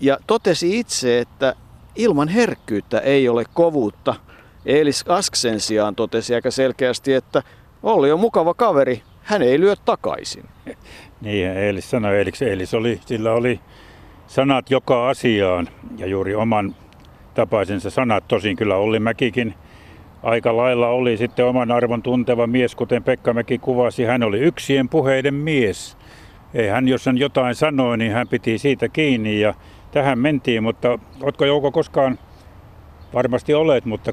ja 0.00 0.18
totesi 0.26 0.78
itse, 0.78 1.18
että 1.18 1.54
ilman 1.98 2.28
herkkyyttä 2.28 2.98
ei 2.98 3.28
ole 3.28 3.44
kovuutta. 3.54 4.14
Eelis 4.66 5.04
Ask 5.08 5.34
sen 5.34 5.60
sijaan 5.60 5.94
totesi 5.94 6.34
aika 6.34 6.50
selkeästi, 6.50 7.12
että 7.14 7.42
Olli 7.82 8.12
on 8.12 8.20
mukava 8.20 8.54
kaveri, 8.54 9.02
hän 9.22 9.42
ei 9.42 9.60
lyö 9.60 9.74
takaisin. 9.84 10.44
Niin, 11.20 11.46
Eelis 11.46 11.90
sanoi, 11.90 12.16
Eelis, 12.16 12.42
Eelis 12.42 12.74
oli, 12.74 13.00
sillä 13.06 13.32
oli 13.32 13.60
sanat 14.26 14.70
joka 14.70 15.08
asiaan 15.08 15.68
ja 15.96 16.06
juuri 16.06 16.34
oman 16.34 16.74
tapaisensa 17.34 17.90
sanat. 17.90 18.28
Tosin 18.28 18.56
kyllä 18.56 18.76
Olli 18.76 19.00
Mäkikin 19.00 19.54
aika 20.22 20.56
lailla 20.56 20.88
oli 20.88 21.16
sitten 21.16 21.46
oman 21.46 21.70
arvon 21.70 22.02
tunteva 22.02 22.46
mies, 22.46 22.74
kuten 22.74 23.04
Pekka 23.04 23.32
Mäki 23.32 23.58
kuvasi. 23.58 24.04
Hän 24.04 24.22
oli 24.22 24.38
yksien 24.38 24.88
puheiden 24.88 25.34
mies. 25.34 25.96
Ei 26.54 26.68
hän, 26.68 26.88
jos 26.88 27.06
hän 27.06 27.18
jotain 27.18 27.54
sanoi, 27.54 27.98
niin 27.98 28.12
hän 28.12 28.28
piti 28.28 28.58
siitä 28.58 28.88
kiinni 28.88 29.40
ja 29.40 29.54
tähän 29.90 30.18
mentiin. 30.18 30.62
Mutta 30.62 30.98
oletko 31.22 31.44
Jouko 31.44 31.72
koskaan, 31.72 32.18
varmasti 33.14 33.54
olet, 33.54 33.84
mutta 33.84 34.12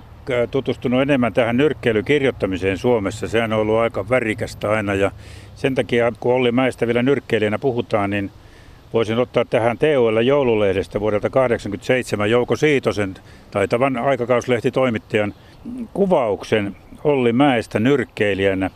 tutustunut 0.51 1.01
enemmän 1.01 1.33
tähän 1.33 1.57
nyrkkeilykirjoittamiseen 1.57 2.77
Suomessa. 2.77 3.27
Sehän 3.27 3.53
on 3.53 3.59
ollut 3.59 3.77
aika 3.77 4.09
värikästä 4.09 4.71
aina 4.71 4.93
ja 4.93 5.11
sen 5.55 5.75
takia, 5.75 6.11
kun 6.19 6.33
Olli 6.33 6.51
Mäestä 6.51 6.87
vielä 6.87 7.03
nyrkkeilijänä 7.03 7.59
puhutaan, 7.59 8.09
niin 8.09 8.31
voisin 8.93 9.19
ottaa 9.19 9.45
tähän 9.45 9.77
TOL 9.77 10.17
joululehdestä 10.17 10.99
vuodelta 10.99 11.29
1987 11.29 12.31
Jouko 12.31 12.55
Siitosen 12.55 13.15
taitavan 13.51 13.97
aikakauslehti-toimittajan 13.97 15.33
kuvauksen 15.93 16.75
Olli 17.03 17.33
Mäestä 17.33 17.79
nyrkkeilijänä. 17.79 18.69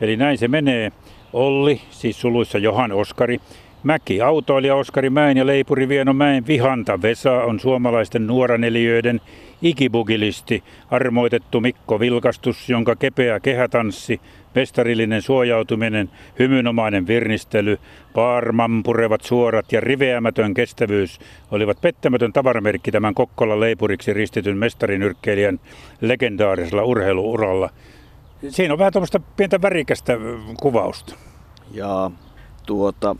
Eli 0.00 0.16
näin 0.16 0.38
se 0.38 0.48
menee. 0.48 0.92
Olli, 1.32 1.80
siis 1.90 2.20
suluissa 2.20 2.58
Johan 2.58 2.92
Oskari, 2.92 3.40
Mäki, 3.82 4.20
autoilija 4.20 4.76
Oskari 4.76 5.10
Mäen 5.10 5.36
ja 5.36 5.46
Leipuri 5.46 5.88
Vieno 5.88 6.12
Mäen 6.12 6.46
Vihanta 6.46 7.02
Vesa 7.02 7.32
on 7.32 7.60
suomalaisten 7.60 8.26
nuoranelijöiden 8.26 9.20
ikibugilisti, 9.62 10.64
armoitettu 10.90 11.60
Mikko 11.60 12.00
Vilkastus, 12.00 12.68
jonka 12.68 12.96
kepeä 12.96 13.40
kehätanssi, 13.40 14.20
mestarillinen 14.54 15.22
suojautuminen, 15.22 16.10
hymynomainen 16.38 17.06
virnistely, 17.06 17.78
paarman 18.14 18.82
purevat 18.82 19.20
suorat 19.20 19.72
ja 19.72 19.80
riveämätön 19.80 20.54
kestävyys 20.54 21.18
olivat 21.50 21.80
pettämätön 21.80 22.32
tavaramerkki 22.32 22.90
tämän 22.90 23.14
Kokkola 23.14 23.60
leipuriksi 23.60 24.12
ristityn 24.12 24.58
mestarinyrkkeilijän 24.58 25.60
legendaarisella 26.00 26.84
urheiluuralla. 26.84 27.70
Siinä 28.48 28.74
on 28.74 28.78
vähän 28.78 28.92
tuommoista 28.92 29.20
pientä 29.36 29.62
värikästä 29.62 30.18
kuvausta. 30.60 31.14
Ja 31.72 32.10
tuota, 32.66 33.16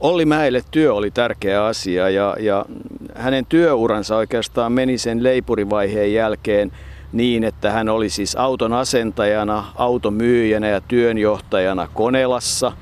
Olli 0.00 0.24
Mäelle 0.24 0.62
työ 0.70 0.94
oli 0.94 1.10
tärkeä 1.10 1.64
asia 1.64 2.10
ja, 2.10 2.36
ja 2.40 2.64
hänen 3.14 3.46
työuransa 3.46 4.16
oikeastaan 4.16 4.72
meni 4.72 4.98
sen 4.98 5.22
leipurivaiheen 5.22 6.12
jälkeen 6.12 6.72
niin, 7.12 7.44
että 7.44 7.70
hän 7.70 7.88
oli 7.88 8.10
siis 8.10 8.36
auton 8.36 8.72
asentajana, 8.72 9.64
automyyjänä 9.76 10.68
ja 10.68 10.80
työnjohtajana 10.80 11.88
Konelassa. 11.94 12.72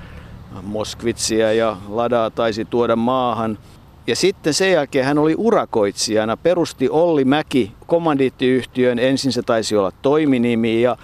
Moskvitsia 0.63 1.53
ja 1.53 1.77
Ladaa 1.89 2.31
taisi 2.31 2.65
tuoda 2.65 2.97
maahan. 2.97 3.59
Ja 4.07 4.17
sitten 4.17 4.55
sen 4.55 4.73
jälkeen 4.73 5.05
hän 5.05 5.19
oli 5.19 5.35
urakoitsijana, 5.39 6.37
perusti 6.37 6.89
Olli 6.89 7.25
Mäki 7.25 7.73
kommandiittiyhtiön, 7.87 8.99
ensin 8.99 9.33
se 9.33 9.43
taisi 9.43 9.77
olla 9.77 9.93
toiminimi 10.03 10.83
ja 10.83 10.97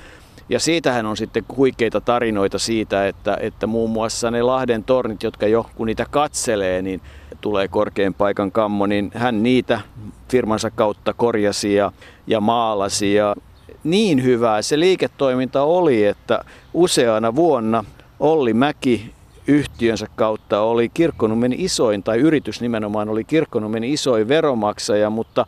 ja 0.49 0.61
siitähän 0.61 1.07
on 1.07 1.17
sitten 1.17 1.45
huikeita 1.57 2.01
tarinoita 2.01 2.59
siitä, 2.59 3.09
että, 3.09 3.39
että 3.41 3.67
muun 3.67 3.91
muassa 3.91 4.31
ne 4.31 4.43
Lahden 4.43 4.85
tornit, 4.85 5.23
jotka 5.23 5.47
jo 5.47 5.67
kun 5.75 5.87
niitä 5.87 6.07
katselee, 6.11 6.83
niin 6.83 7.01
tulee 7.41 7.69
korkean 7.69 8.15
paikan 8.15 8.53
kammo, 8.53 8.87
niin 8.87 9.11
hän 9.15 9.43
niitä 9.43 9.81
firmansa 10.29 10.71
kautta 10.71 11.15
korjasi 11.15 11.75
ja, 11.75 11.93
ja 12.27 12.41
maalasi. 12.41 13.15
Ja 13.15 13.37
niin 13.85 14.23
hyvää 14.23 14.63
se 14.63 14.79
liiketoiminta 14.79 15.63
oli, 15.63 16.05
että 16.05 16.45
useana 16.75 17.35
vuonna 17.35 17.85
Olli 18.21 18.55
Mäki 18.55 19.13
yhtiönsä 19.47 20.07
kautta 20.17 20.61
oli 20.61 20.89
Kirkkonummen 20.89 21.53
isoin, 21.53 22.03
tai 22.03 22.19
yritys 22.19 22.61
nimenomaan 22.61 23.09
oli 23.09 23.25
Kirkkonummen 23.25 23.85
isoin 23.85 24.29
veromaksaja, 24.29 25.11
mutta 25.11 25.47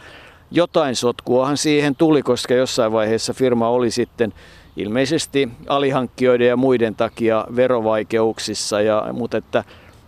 jotain 0.50 0.96
sotkuahan 0.96 1.56
siihen 1.56 1.96
tuli, 1.96 2.22
koska 2.22 2.54
jossain 2.54 2.92
vaiheessa 2.92 3.34
firma 3.34 3.68
oli 3.68 3.90
sitten 3.90 4.32
ilmeisesti 4.76 5.48
alihankkijoiden 5.66 6.48
ja 6.48 6.56
muiden 6.56 6.94
takia 6.94 7.44
verovaikeuksissa, 7.56 8.80
ja, 8.80 9.08
mutta 9.12 9.36
että 9.36 9.64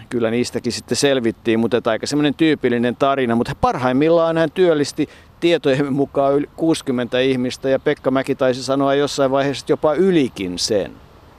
kyllä 0.08 0.30
niistäkin 0.30 0.72
sitten 0.72 0.96
selvittiin, 0.96 1.60
mutta 1.60 1.76
että 1.76 1.90
aika 1.90 2.06
semmoinen 2.06 2.34
tyypillinen 2.34 2.96
tarina, 2.96 3.34
mutta 3.34 3.52
parhaimmillaan 3.60 4.38
hän 4.38 4.50
työllisti 4.50 5.08
tietojen 5.40 5.92
mukaan 5.92 6.34
yli 6.34 6.48
60 6.56 7.20
ihmistä 7.20 7.68
ja 7.68 7.78
Pekka 7.78 8.10
Mäki 8.10 8.34
taisi 8.34 8.62
sanoa 8.62 8.94
jossain 8.94 9.30
vaiheessa 9.30 9.66
jopa 9.68 9.94
ylikin 9.94 10.58
sen. 10.58 10.92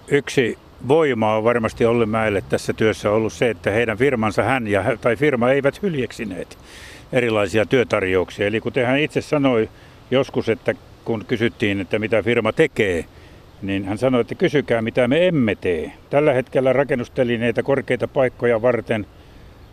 Yksi 0.07 0.57
voima 0.87 1.35
on 1.35 1.43
varmasti 1.43 1.85
Olli 1.85 2.05
Mäelle 2.05 2.43
tässä 2.49 2.73
työssä 2.73 3.11
ollut 3.11 3.33
se, 3.33 3.49
että 3.49 3.71
heidän 3.71 3.97
firmansa 3.97 4.43
hän 4.43 4.67
ja, 4.67 4.83
tai 5.01 5.15
firma 5.15 5.49
eivät 5.51 5.81
hyljeksineet 5.81 6.57
erilaisia 7.11 7.65
työtarjouksia. 7.65 8.47
Eli 8.47 8.59
kuten 8.59 8.85
hän 8.85 8.99
itse 8.99 9.21
sanoi 9.21 9.69
joskus, 10.11 10.49
että 10.49 10.73
kun 11.07 11.25
kysyttiin, 11.27 11.81
että 11.81 11.99
mitä 11.99 12.23
firma 12.23 12.51
tekee, 12.51 13.05
niin 13.61 13.85
hän 13.85 13.97
sanoi, 13.97 14.21
että 14.21 14.35
kysykää 14.35 14.81
mitä 14.81 15.07
me 15.07 15.27
emme 15.27 15.55
tee. 15.55 15.91
Tällä 16.09 16.33
hetkellä 16.33 16.73
rakennustelineitä 16.73 17.63
korkeita 17.63 18.07
paikkoja 18.07 18.61
varten 18.61 19.05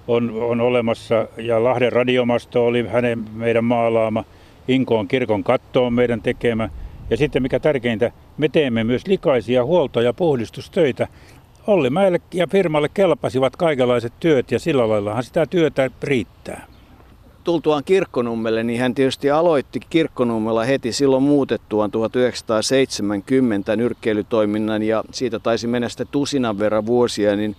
on, 0.09 0.31
on 0.31 0.61
olemassa 0.61 1.29
ja 1.37 1.65
Lahden 1.65 1.93
radiomasto 1.93 2.67
oli 2.67 2.89
hänen 2.89 3.25
meidän 3.33 3.65
maalaama. 3.65 4.25
Inkoon 4.69 5.09
kirkon 5.09 5.45
katto 5.45 5.87
on 5.87 5.93
meidän 5.93 6.23
tekemä. 6.23 6.69
Ja 7.11 7.17
sitten 7.17 7.43
mikä 7.43 7.61
tärkeintä, 7.61 8.13
me 8.39 8.49
teemme 8.49 8.85
myös 8.85 9.07
likaisia 9.07 9.65
huolto- 9.65 10.01
ja 10.01 10.13
puhdistustöitä. 10.13 11.09
Olli 11.67 11.91
Mäelle 11.91 12.21
ja 12.35 12.47
firmalle 12.47 12.89
kelpasivat 12.95 13.57
kaikenlaiset 13.57 14.13
työt 14.21 14.53
ja 14.53 14.59
sillä 14.59 14.89
laillahan 14.89 15.25
sitä 15.25 15.47
työtä 15.47 15.91
riittää 16.03 16.74
tultuaan 17.45 17.85
Kirkkonummelle, 17.85 18.63
niin 18.63 18.81
hän 18.81 18.95
tietysti 18.95 19.31
aloitti 19.31 19.81
Kirkkonummella 19.91 20.65
heti 20.65 20.93
silloin 20.93 21.23
muutettuaan 21.23 21.91
1970 21.91 23.77
nyrkkeilytoiminnan 23.77 24.83
ja 24.83 25.05
siitä 25.11 25.39
taisi 25.39 25.67
mennä 25.67 25.89
sitten 25.89 26.07
tusinan 26.11 26.59
verran 26.59 26.87
vuosia, 26.87 27.37
niin 27.37 27.57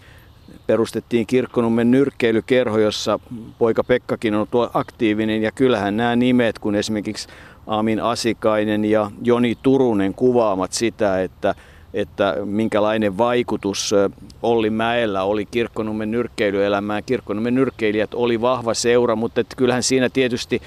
perustettiin 0.67 1.27
Kirkkonummen 1.27 1.91
nyrkkeilykerho, 1.91 2.77
jossa 2.77 3.19
poika 3.57 3.83
Pekkakin 3.83 4.35
on 4.35 4.47
tuo 4.51 4.69
aktiivinen. 4.73 5.41
Ja 5.41 5.51
kyllähän 5.51 5.97
nämä 5.97 6.15
nimet, 6.15 6.59
kun 6.59 6.75
esimerkiksi 6.75 7.27
Amin 7.67 7.99
Asikainen 7.99 8.85
ja 8.85 9.11
Joni 9.21 9.57
Turunen 9.63 10.13
kuvaamat 10.13 10.73
sitä, 10.73 11.21
että 11.21 11.55
että 11.95 12.35
minkälainen 12.45 13.17
vaikutus 13.17 13.93
Olli 14.43 14.69
Mäellä 14.69 15.23
oli 15.23 15.45
Kirkkonummen 15.45 16.11
nyrkkeilyelämään. 16.11 17.03
Kirkkonummen 17.05 17.55
nyrkkeilijät 17.55 18.13
oli 18.13 18.41
vahva 18.41 18.73
seura, 18.73 19.15
mutta 19.15 19.41
että 19.41 19.55
kyllähän 19.55 19.83
siinä 19.83 20.09
tietysti 20.09 20.61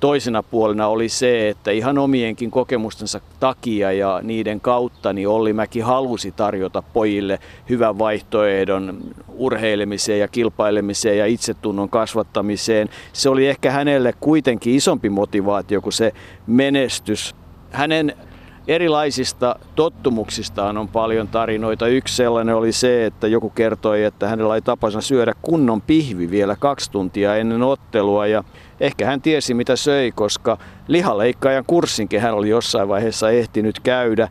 toisena 0.00 0.42
puolena 0.42 0.86
oli 0.86 1.08
se, 1.08 1.48
että 1.48 1.70
ihan 1.70 1.98
omienkin 1.98 2.50
kokemustensa 2.50 3.20
takia 3.40 3.92
ja 3.92 4.20
niiden 4.22 4.60
kautta 4.60 5.12
niin 5.12 5.28
Olli 5.28 5.52
Mäki 5.52 5.80
halusi 5.80 6.32
tarjota 6.32 6.82
pojille 6.82 7.38
hyvän 7.68 7.98
vaihtoehdon 7.98 8.98
urheilemiseen 9.28 10.20
ja 10.20 10.28
kilpailemiseen 10.28 11.18
ja 11.18 11.26
itsetunnon 11.26 11.88
kasvattamiseen. 11.88 12.88
Se 13.12 13.28
oli 13.28 13.46
ehkä 13.46 13.70
hänelle 13.70 14.14
kuitenkin 14.20 14.74
isompi 14.74 15.10
motivaatio 15.10 15.80
kuin 15.80 15.92
se 15.92 16.12
menestys. 16.46 17.34
Hänen 17.70 18.14
Erilaisista 18.68 19.56
tottumuksistaan 19.74 20.78
on 20.78 20.88
paljon 20.88 21.28
tarinoita. 21.28 21.86
Yksi 21.86 22.16
sellainen 22.16 22.54
oli 22.54 22.72
se, 22.72 23.06
että 23.06 23.26
joku 23.26 23.50
kertoi, 23.50 24.04
että 24.04 24.28
hänellä 24.28 24.52
oli 24.52 24.62
tapansa 24.62 25.00
syödä 25.00 25.32
kunnon 25.42 25.82
pihvi 25.82 26.30
vielä 26.30 26.56
kaksi 26.56 26.90
tuntia 26.90 27.36
ennen 27.36 27.62
ottelua. 27.62 28.26
Ja 28.26 28.44
ehkä 28.80 29.06
hän 29.06 29.20
tiesi 29.20 29.54
mitä 29.54 29.76
söi, 29.76 30.12
koska 30.12 30.58
lihaleikkaajan 30.88 31.64
kurssinkin 31.66 32.20
hän 32.20 32.34
oli 32.34 32.48
jossain 32.48 32.88
vaiheessa 32.88 33.30
ehtinyt 33.30 33.80
käydä. 33.80 34.28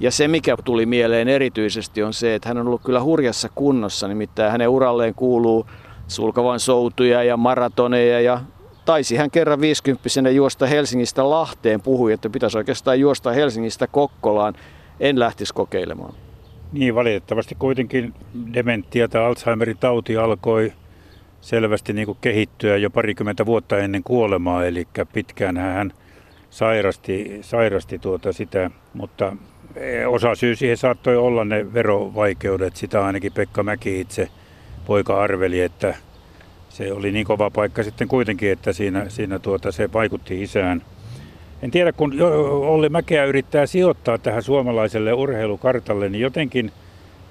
Ja 0.00 0.10
se, 0.10 0.28
mikä 0.28 0.56
tuli 0.64 0.86
mieleen 0.86 1.28
erityisesti, 1.28 2.02
on 2.02 2.12
se, 2.12 2.34
että 2.34 2.48
hän 2.48 2.58
on 2.58 2.66
ollut 2.66 2.82
kyllä 2.84 3.02
hurjassa 3.02 3.48
kunnossa. 3.54 4.08
Nimittäin 4.08 4.52
hänen 4.52 4.68
uralleen 4.68 5.14
kuuluu 5.14 5.66
sulkavan 6.08 6.60
soutuja 6.60 7.22
ja 7.22 7.36
maratoneja 7.36 8.20
ja 8.20 8.40
taisi 8.86 9.16
hän 9.16 9.30
kerran 9.30 9.60
50 9.60 10.30
juosta 10.30 10.66
Helsingistä 10.66 11.30
Lahteen, 11.30 11.80
puhui, 11.80 12.12
että 12.12 12.30
pitäisi 12.30 12.58
oikeastaan 12.58 13.00
juosta 13.00 13.32
Helsingistä 13.32 13.86
Kokkolaan. 13.86 14.54
En 15.00 15.18
lähtisi 15.18 15.54
kokeilemaan. 15.54 16.14
Niin, 16.72 16.94
valitettavasti 16.94 17.54
kuitenkin 17.54 18.14
dementia 18.54 19.08
tai 19.08 19.24
Alzheimerin 19.24 19.78
tauti 19.78 20.16
alkoi 20.16 20.72
selvästi 21.40 21.92
niin 21.92 22.06
kuin 22.06 22.18
kehittyä 22.20 22.76
jo 22.76 22.90
parikymmentä 22.90 23.46
vuotta 23.46 23.78
ennen 23.78 24.02
kuolemaa, 24.02 24.64
eli 24.64 24.88
pitkään 25.12 25.56
hän 25.56 25.92
sairasti, 26.50 27.38
sairasti 27.40 27.98
tuota 27.98 28.32
sitä, 28.32 28.70
mutta 28.94 29.36
e, 29.76 30.06
osa 30.06 30.34
syy 30.34 30.56
siihen 30.56 30.76
saattoi 30.76 31.16
olla 31.16 31.44
ne 31.44 31.74
verovaikeudet. 31.74 32.76
Sitä 32.76 33.04
ainakin 33.04 33.32
Pekka 33.32 33.62
Mäki 33.62 34.00
itse 34.00 34.28
poika 34.86 35.22
arveli, 35.22 35.60
että 35.60 35.94
se 36.76 36.92
oli 36.92 37.12
niin 37.12 37.26
kova 37.26 37.50
paikka 37.50 37.82
sitten 37.82 38.08
kuitenkin, 38.08 38.52
että 38.52 38.72
siinä, 38.72 39.08
siinä 39.08 39.38
tuota, 39.38 39.72
se 39.72 39.92
vaikutti 39.92 40.42
isään. 40.42 40.82
En 41.62 41.70
tiedä, 41.70 41.92
kun 41.92 42.14
Olli 42.66 42.88
Mäkeä 42.88 43.24
yrittää 43.24 43.66
sijoittaa 43.66 44.18
tähän 44.18 44.42
suomalaiselle 44.42 45.12
urheilukartalle, 45.12 46.08
niin 46.08 46.22
jotenkin 46.22 46.72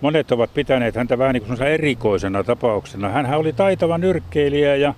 monet 0.01 0.31
ovat 0.31 0.53
pitäneet 0.53 0.95
häntä 0.95 1.17
vähän 1.17 1.33
niin 1.33 1.43
kuin 1.43 1.63
erikoisena 1.63 2.43
tapauksena. 2.43 3.09
Hän 3.09 3.33
oli 3.33 3.53
taitava 3.53 3.97
nyrkkeilijä 3.97 4.75
ja, 4.75 4.93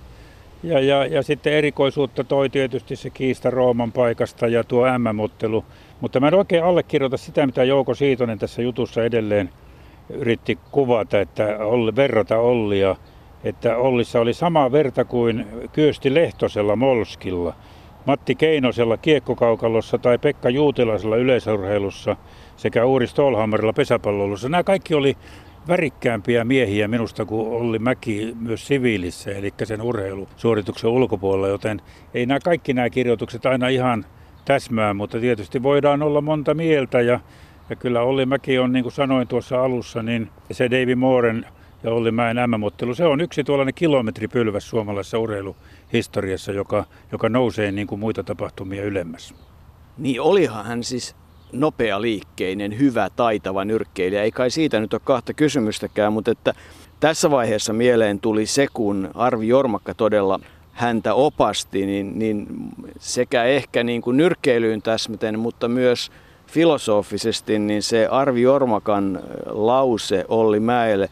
ja, 0.62 0.80
ja, 0.80 1.06
ja 1.06 1.22
sitten 1.22 1.52
erikoisuutta 1.52 2.24
toi 2.24 2.50
tietysti 2.50 2.96
se 2.96 3.10
kiista 3.10 3.50
Rooman 3.50 3.92
paikasta 3.92 4.46
ja 4.46 4.64
tuo 4.64 4.98
M-mottelu. 4.98 5.64
Mutta 6.00 6.20
mä 6.20 6.28
en 6.28 6.34
oikein 6.34 6.64
allekirjoita 6.64 7.16
sitä, 7.16 7.46
mitä 7.46 7.64
Jouko 7.64 7.94
Siitonen 7.94 8.38
tässä 8.38 8.62
jutussa 8.62 9.04
edelleen 9.04 9.50
yritti 10.10 10.58
kuvata, 10.70 11.20
että 11.20 11.58
Olli, 11.58 11.96
verrata 11.96 12.38
Ollia, 12.38 12.96
että 13.44 13.76
Ollissa 13.76 14.20
oli 14.20 14.34
sama 14.34 14.72
verta 14.72 15.04
kuin 15.04 15.46
Kyösti 15.72 16.14
Lehtosella 16.14 16.76
Molskilla, 16.76 17.54
Matti 18.06 18.34
Keinosella 18.34 18.96
kiekkokaukalossa 18.96 19.98
tai 19.98 20.18
Pekka 20.18 20.50
Juutilaisella 20.50 21.16
yleisurheilussa 21.16 22.16
sekä 22.56 22.84
Uuri 22.84 23.06
Stolhammerilla 23.06 23.72
pesäpalloilussa. 23.72 24.48
Nämä 24.48 24.62
kaikki 24.62 24.94
oli 24.94 25.16
värikkäämpiä 25.68 26.44
miehiä 26.44 26.88
minusta 26.88 27.24
kuin 27.24 27.48
Olli 27.48 27.78
Mäki 27.78 28.36
myös 28.40 28.66
siviilissä, 28.66 29.30
eli 29.30 29.54
sen 29.64 29.82
urheilusuorituksen 29.82 30.90
ulkopuolella, 30.90 31.48
joten 31.48 31.82
ei 32.14 32.26
nämä 32.26 32.40
kaikki 32.40 32.72
nämä 32.72 32.90
kirjoitukset 32.90 33.46
aina 33.46 33.68
ihan 33.68 34.06
täsmää, 34.44 34.94
mutta 34.94 35.20
tietysti 35.20 35.62
voidaan 35.62 36.02
olla 36.02 36.20
monta 36.20 36.54
mieltä 36.54 37.00
ja, 37.00 37.20
ja 37.70 37.76
kyllä 37.76 38.02
Olli 38.02 38.26
Mäki 38.26 38.58
on, 38.58 38.72
niin 38.72 38.82
kuin 38.82 38.92
sanoin 38.92 39.28
tuossa 39.28 39.64
alussa, 39.64 40.02
niin 40.02 40.30
se 40.50 40.70
Davy 40.70 40.94
Mooren 40.94 41.46
ja 41.82 41.90
Olli 41.90 42.10
Mäen 42.10 42.36
MM-ottelu, 42.46 42.94
se 42.94 43.04
on 43.04 43.20
yksi 43.20 43.44
tuollainen 43.44 43.74
kilometripylväs 43.74 44.70
suomalaisessa 44.70 45.18
urheiluhistoriassa, 45.18 46.52
joka, 46.52 46.84
joka 47.12 47.28
nousee 47.28 47.72
niin 47.72 47.86
kuin 47.86 47.98
muita 48.00 48.24
tapahtumia 48.24 48.84
ylemmäs. 48.84 49.34
Niin 49.98 50.20
olihan 50.20 50.64
hän 50.64 50.84
siis 50.84 51.16
nopea 51.52 52.02
liikkeinen, 52.02 52.78
hyvä, 52.78 53.08
taitava 53.16 53.64
nyrkkeilijä. 53.64 54.22
Ei 54.22 54.30
kai 54.30 54.50
siitä 54.50 54.80
nyt 54.80 54.94
ole 54.94 55.00
kahta 55.04 55.34
kysymystäkään, 55.34 56.12
mutta 56.12 56.30
että 56.30 56.54
tässä 57.00 57.30
vaiheessa 57.30 57.72
mieleen 57.72 58.20
tuli 58.20 58.46
se, 58.46 58.66
kun 58.72 59.10
Arvi 59.14 59.48
Jormakka 59.48 59.94
todella 59.94 60.40
häntä 60.72 61.14
opasti, 61.14 61.86
niin, 61.86 62.18
niin 62.18 62.46
sekä 62.98 63.44
ehkä 63.44 63.84
niin 63.84 64.02
kuin 64.02 64.16
nyrkkeilyyn 64.16 64.82
täsmäten, 64.82 65.38
mutta 65.38 65.68
myös 65.68 66.10
filosofisesti, 66.46 67.58
niin 67.58 67.82
se 67.82 68.06
Arvi 68.06 68.42
Jormakan 68.42 69.20
lause 69.46 70.24
Olli 70.28 70.60
Mäelle, 70.60 71.08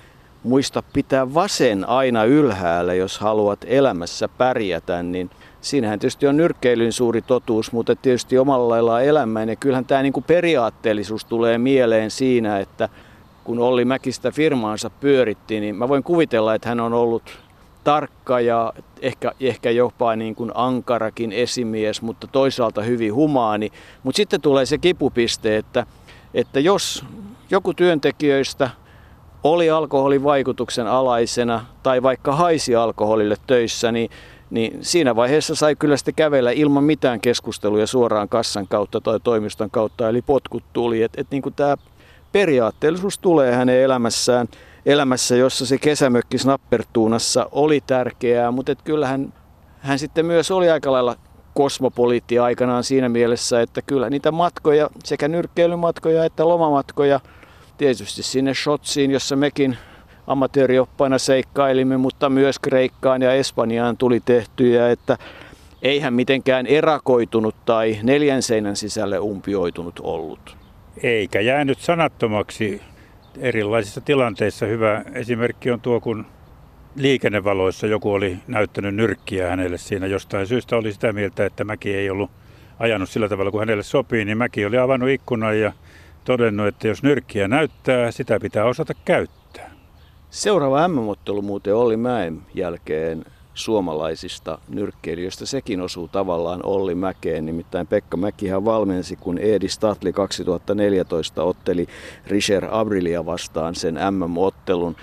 muista 0.46 0.82
pitää 0.92 1.34
vasen 1.34 1.88
aina 1.88 2.24
ylhäällä, 2.24 2.94
jos 2.94 3.18
haluat 3.18 3.64
elämässä 3.66 4.28
pärjätä, 4.28 5.02
niin 5.02 5.30
siinähän 5.60 5.98
tietysti 5.98 6.26
on 6.26 6.36
nyrkkeilyn 6.36 6.92
suuri 6.92 7.22
totuus, 7.22 7.72
mutta 7.72 7.96
tietysti 7.96 8.38
omalla 8.38 8.68
laillaan 8.68 9.04
elämään. 9.04 9.48
Ja 9.48 9.56
kyllähän 9.56 9.84
tämä 9.84 10.02
niin 10.02 10.12
kuin 10.12 10.24
periaatteellisuus 10.24 11.24
tulee 11.24 11.58
mieleen 11.58 12.10
siinä, 12.10 12.58
että 12.58 12.88
kun 13.44 13.58
Olli 13.58 13.84
Mäkistä 13.84 14.30
firmaansa 14.30 14.90
pyöritti, 14.90 15.60
niin 15.60 15.76
mä 15.76 15.88
voin 15.88 16.02
kuvitella, 16.02 16.54
että 16.54 16.68
hän 16.68 16.80
on 16.80 16.92
ollut 16.92 17.38
tarkka 17.84 18.40
ja 18.40 18.72
ehkä, 19.02 19.32
ehkä 19.40 19.70
jopa 19.70 20.16
niin 20.16 20.34
kuin 20.34 20.50
ankarakin 20.54 21.32
esimies, 21.32 22.02
mutta 22.02 22.26
toisaalta 22.26 22.82
hyvin 22.82 23.14
humaani. 23.14 23.72
Mutta 24.02 24.16
sitten 24.16 24.40
tulee 24.40 24.66
se 24.66 24.78
kipupiste, 24.78 25.56
että, 25.56 25.86
että 26.34 26.60
jos 26.60 27.04
joku 27.50 27.74
työntekijöistä 27.74 28.70
oli 29.44 29.70
alkoholin 29.70 30.24
vaikutuksen 30.24 30.86
alaisena 30.86 31.64
tai 31.82 32.02
vaikka 32.02 32.32
haisi 32.32 32.76
alkoholille 32.76 33.36
töissä, 33.46 33.92
niin, 33.92 34.10
niin 34.50 34.78
siinä 34.80 35.16
vaiheessa 35.16 35.54
sai 35.54 35.76
kyllä 35.76 35.96
sitten 35.96 36.14
kävellä 36.14 36.50
ilman 36.50 36.84
mitään 36.84 37.20
keskusteluja 37.20 37.86
suoraan 37.86 38.28
kassan 38.28 38.66
kautta 38.68 39.00
tai 39.00 39.20
toimiston 39.20 39.70
kautta, 39.70 40.08
eli 40.08 40.22
potkut 40.22 40.64
tuli. 40.72 41.02
Että 41.02 41.20
et 41.20 41.30
niin 41.30 41.42
tämä 41.56 41.76
periaatteellisuus 42.32 43.18
tulee 43.18 43.54
hänen 43.54 43.80
elämässään– 43.80 44.48
elämässä, 44.86 45.36
jossa 45.36 45.66
se 45.66 45.78
kesämökki 45.78 46.38
Snappertuunassa 46.38 47.48
oli 47.52 47.80
tärkeää, 47.86 48.50
mutta 48.50 48.72
et 48.72 48.82
kyllähän 48.82 49.32
hän 49.78 49.98
sitten 49.98 50.26
myös 50.26 50.50
oli 50.50 50.70
aika 50.70 50.92
lailla 50.92 51.16
kosmopoliitti 51.54 52.38
aikanaan 52.38 52.84
siinä 52.84 53.08
mielessä, 53.08 53.60
että 53.60 53.82
kyllä 53.82 54.10
niitä 54.10 54.32
matkoja, 54.32 54.90
sekä 55.04 55.28
nyrkkeilymatkoja 55.28 56.24
että 56.24 56.48
lomamatkoja, 56.48 57.20
tietysti 57.78 58.22
sinne 58.22 58.54
Shotsiin, 58.54 59.10
jossa 59.10 59.36
mekin 59.36 59.76
amatöörioppaina 60.26 61.18
seikkailimme, 61.18 61.96
mutta 61.96 62.28
myös 62.28 62.58
Kreikkaan 62.58 63.22
ja 63.22 63.32
Espanjaan 63.32 63.96
tuli 63.96 64.20
tehtyjä, 64.24 64.90
että 64.90 65.18
eihän 65.82 66.14
mitenkään 66.14 66.66
erakoitunut 66.66 67.54
tai 67.64 67.98
neljän 68.02 68.42
seinän 68.42 68.76
sisälle 68.76 69.18
umpioitunut 69.18 70.00
ollut. 70.02 70.56
Eikä 71.02 71.40
jäänyt 71.40 71.78
sanattomaksi 71.78 72.82
erilaisissa 73.38 74.00
tilanteissa 74.00 74.66
hyvä 74.66 75.02
esimerkki 75.14 75.70
on 75.70 75.80
tuo, 75.80 76.00
kun 76.00 76.26
liikennevaloissa 76.96 77.86
joku 77.86 78.12
oli 78.12 78.38
näyttänyt 78.46 78.94
nyrkkiä 78.94 79.48
hänelle 79.48 79.78
siinä 79.78 80.06
jostain 80.06 80.46
syystä 80.46 80.76
oli 80.76 80.92
sitä 80.92 81.12
mieltä, 81.12 81.46
että 81.46 81.64
Mäki 81.64 81.94
ei 81.94 82.10
ollut 82.10 82.30
ajanut 82.78 83.08
sillä 83.08 83.28
tavalla 83.28 83.50
kuin 83.50 83.60
hänelle 83.60 83.82
sopii, 83.82 84.24
niin 84.24 84.38
Mäki 84.38 84.66
oli 84.66 84.78
avannut 84.78 85.08
ikkunan 85.08 85.60
ja 85.60 85.72
todennut, 86.26 86.66
että 86.66 86.88
jos 86.88 87.02
nyrkkiä 87.02 87.48
näyttää, 87.48 88.10
sitä 88.10 88.40
pitää 88.40 88.64
osata 88.64 88.94
käyttää. 89.04 89.70
Seuraava 90.30 90.88
MM-ottelu 90.88 91.42
muuten 91.42 91.74
oli 91.74 91.96
Mäen 91.96 92.42
jälkeen 92.54 93.24
suomalaisista 93.54 94.58
nyrkkeilijöistä. 94.68 95.46
Sekin 95.46 95.80
osuu 95.80 96.08
tavallaan 96.08 96.60
Olli 96.62 96.94
Mäkeen, 96.94 97.46
nimittäin 97.46 97.86
Pekka 97.86 98.16
Mäkihän 98.16 98.64
valmensi, 98.64 99.16
kun 99.16 99.38
Edi 99.38 99.68
Statli 99.68 100.12
2014 100.12 101.42
otteli 101.42 101.86
Richard 102.26 102.68
Abrilia 102.70 103.26
vastaan 103.26 103.74
sen 103.74 103.94
MM-ottelun. 104.10 104.96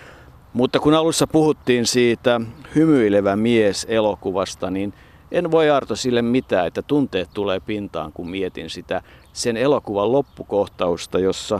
Mutta 0.53 0.79
kun 0.79 0.93
alussa 0.93 1.27
puhuttiin 1.27 1.85
siitä 1.85 2.41
hymyilevä 2.75 3.35
mies 3.35 3.85
elokuvasta, 3.89 4.71
niin 4.71 4.93
en 5.31 5.51
voi 5.51 5.69
Arto 5.69 5.95
sille 5.95 6.21
mitään, 6.21 6.67
että 6.67 6.81
tunteet 6.81 7.29
tulee 7.33 7.59
pintaan, 7.59 8.13
kun 8.13 8.29
mietin 8.29 8.69
sitä 8.69 9.01
sen 9.33 9.57
elokuvan 9.57 10.11
loppukohtausta, 10.11 11.19
jossa 11.19 11.59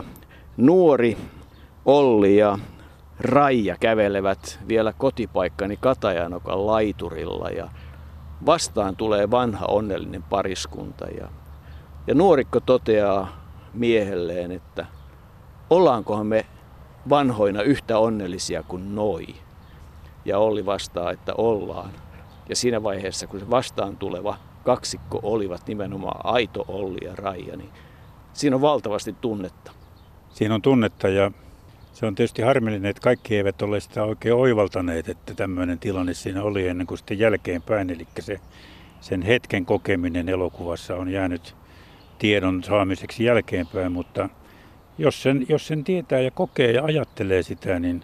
nuori 0.56 1.16
Olli 1.84 2.36
ja 2.36 2.58
Raija 3.20 3.76
kävelevät 3.80 4.60
vielä 4.68 4.92
kotipaikkani 4.92 5.76
Katajanokan 5.76 6.66
laiturilla 6.66 7.50
ja 7.50 7.68
vastaan 8.46 8.96
tulee 8.96 9.30
vanha 9.30 9.66
onnellinen 9.66 10.22
pariskunta 10.22 11.06
ja, 11.06 11.28
ja 12.06 12.14
nuorikko 12.14 12.60
toteaa 12.60 13.28
miehelleen, 13.74 14.52
että 14.52 14.86
ollaankohan 15.70 16.26
me 16.26 16.46
vanhoina 17.08 17.62
yhtä 17.62 17.98
onnellisia 17.98 18.62
kuin 18.62 18.94
noi. 18.94 19.26
Ja 20.24 20.38
Olli 20.38 20.66
vastaa, 20.66 21.10
että 21.10 21.32
ollaan. 21.38 21.90
Ja 22.48 22.56
siinä 22.56 22.82
vaiheessa, 22.82 23.26
kun 23.26 23.40
se 23.40 23.50
vastaan 23.50 23.96
tuleva 23.96 24.36
kaksikko 24.64 25.20
olivat 25.22 25.66
nimenomaan 25.66 26.20
Aito, 26.24 26.64
Olli 26.68 26.98
ja 27.04 27.16
Raija, 27.16 27.56
niin 27.56 27.70
siinä 28.32 28.56
on 28.56 28.62
valtavasti 28.62 29.14
tunnetta. 29.20 29.72
Siinä 30.30 30.54
on 30.54 30.62
tunnetta 30.62 31.08
ja 31.08 31.30
se 31.92 32.06
on 32.06 32.14
tietysti 32.14 32.42
harmillinen, 32.42 32.90
että 32.90 33.02
kaikki 33.02 33.36
eivät 33.36 33.62
ole 33.62 33.80
sitä 33.80 34.04
oikein 34.04 34.34
oivaltaneet, 34.34 35.08
että 35.08 35.34
tämmöinen 35.34 35.78
tilanne 35.78 36.14
siinä 36.14 36.42
oli 36.42 36.68
ennen 36.68 36.86
kuin 36.86 36.98
sitten 36.98 37.18
jälkeenpäin. 37.18 37.90
Eli 37.90 38.06
se, 38.20 38.40
sen 39.00 39.22
hetken 39.22 39.66
kokeminen 39.66 40.28
elokuvassa 40.28 40.96
on 40.96 41.08
jäänyt 41.08 41.56
tiedon 42.18 42.62
saamiseksi 42.62 43.24
jälkeenpäin, 43.24 43.92
mutta 43.92 44.28
jos 44.98 45.22
sen, 45.22 45.46
jos 45.48 45.66
sen 45.66 45.84
tietää 45.84 46.20
ja 46.20 46.30
kokee 46.30 46.72
ja 46.72 46.84
ajattelee 46.84 47.42
sitä, 47.42 47.78
niin 47.78 48.02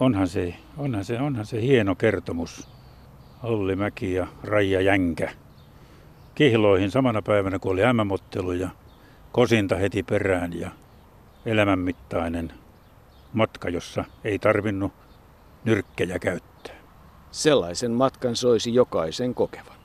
onhan 0.00 0.28
se, 0.28 0.54
onhan 0.76 1.04
se, 1.04 1.20
onhan 1.20 1.46
se 1.46 1.62
hieno 1.62 1.94
kertomus. 1.94 2.68
Olli 3.42 3.76
Mäki 3.76 4.14
ja 4.14 4.26
Raija 4.42 4.80
Jänkä 4.80 5.30
kihloihin 6.36 6.90
samana 6.90 7.22
päivänä, 7.22 7.58
kun 7.58 7.72
oli 7.72 7.80
MM-ottelu 7.92 8.52
ja 8.52 8.68
kosinta 9.32 9.76
heti 9.76 10.02
perään 10.02 10.60
ja 10.60 10.70
elämänmittainen 11.46 12.52
matka, 13.32 13.68
jossa 13.68 14.04
ei 14.24 14.38
tarvinnut 14.38 14.92
nyrkkejä 15.64 16.18
käyttää. 16.18 16.74
Sellaisen 17.30 17.90
matkan 17.90 18.36
soisi 18.36 18.74
jokaisen 18.74 19.34
kokevan. 19.34 19.75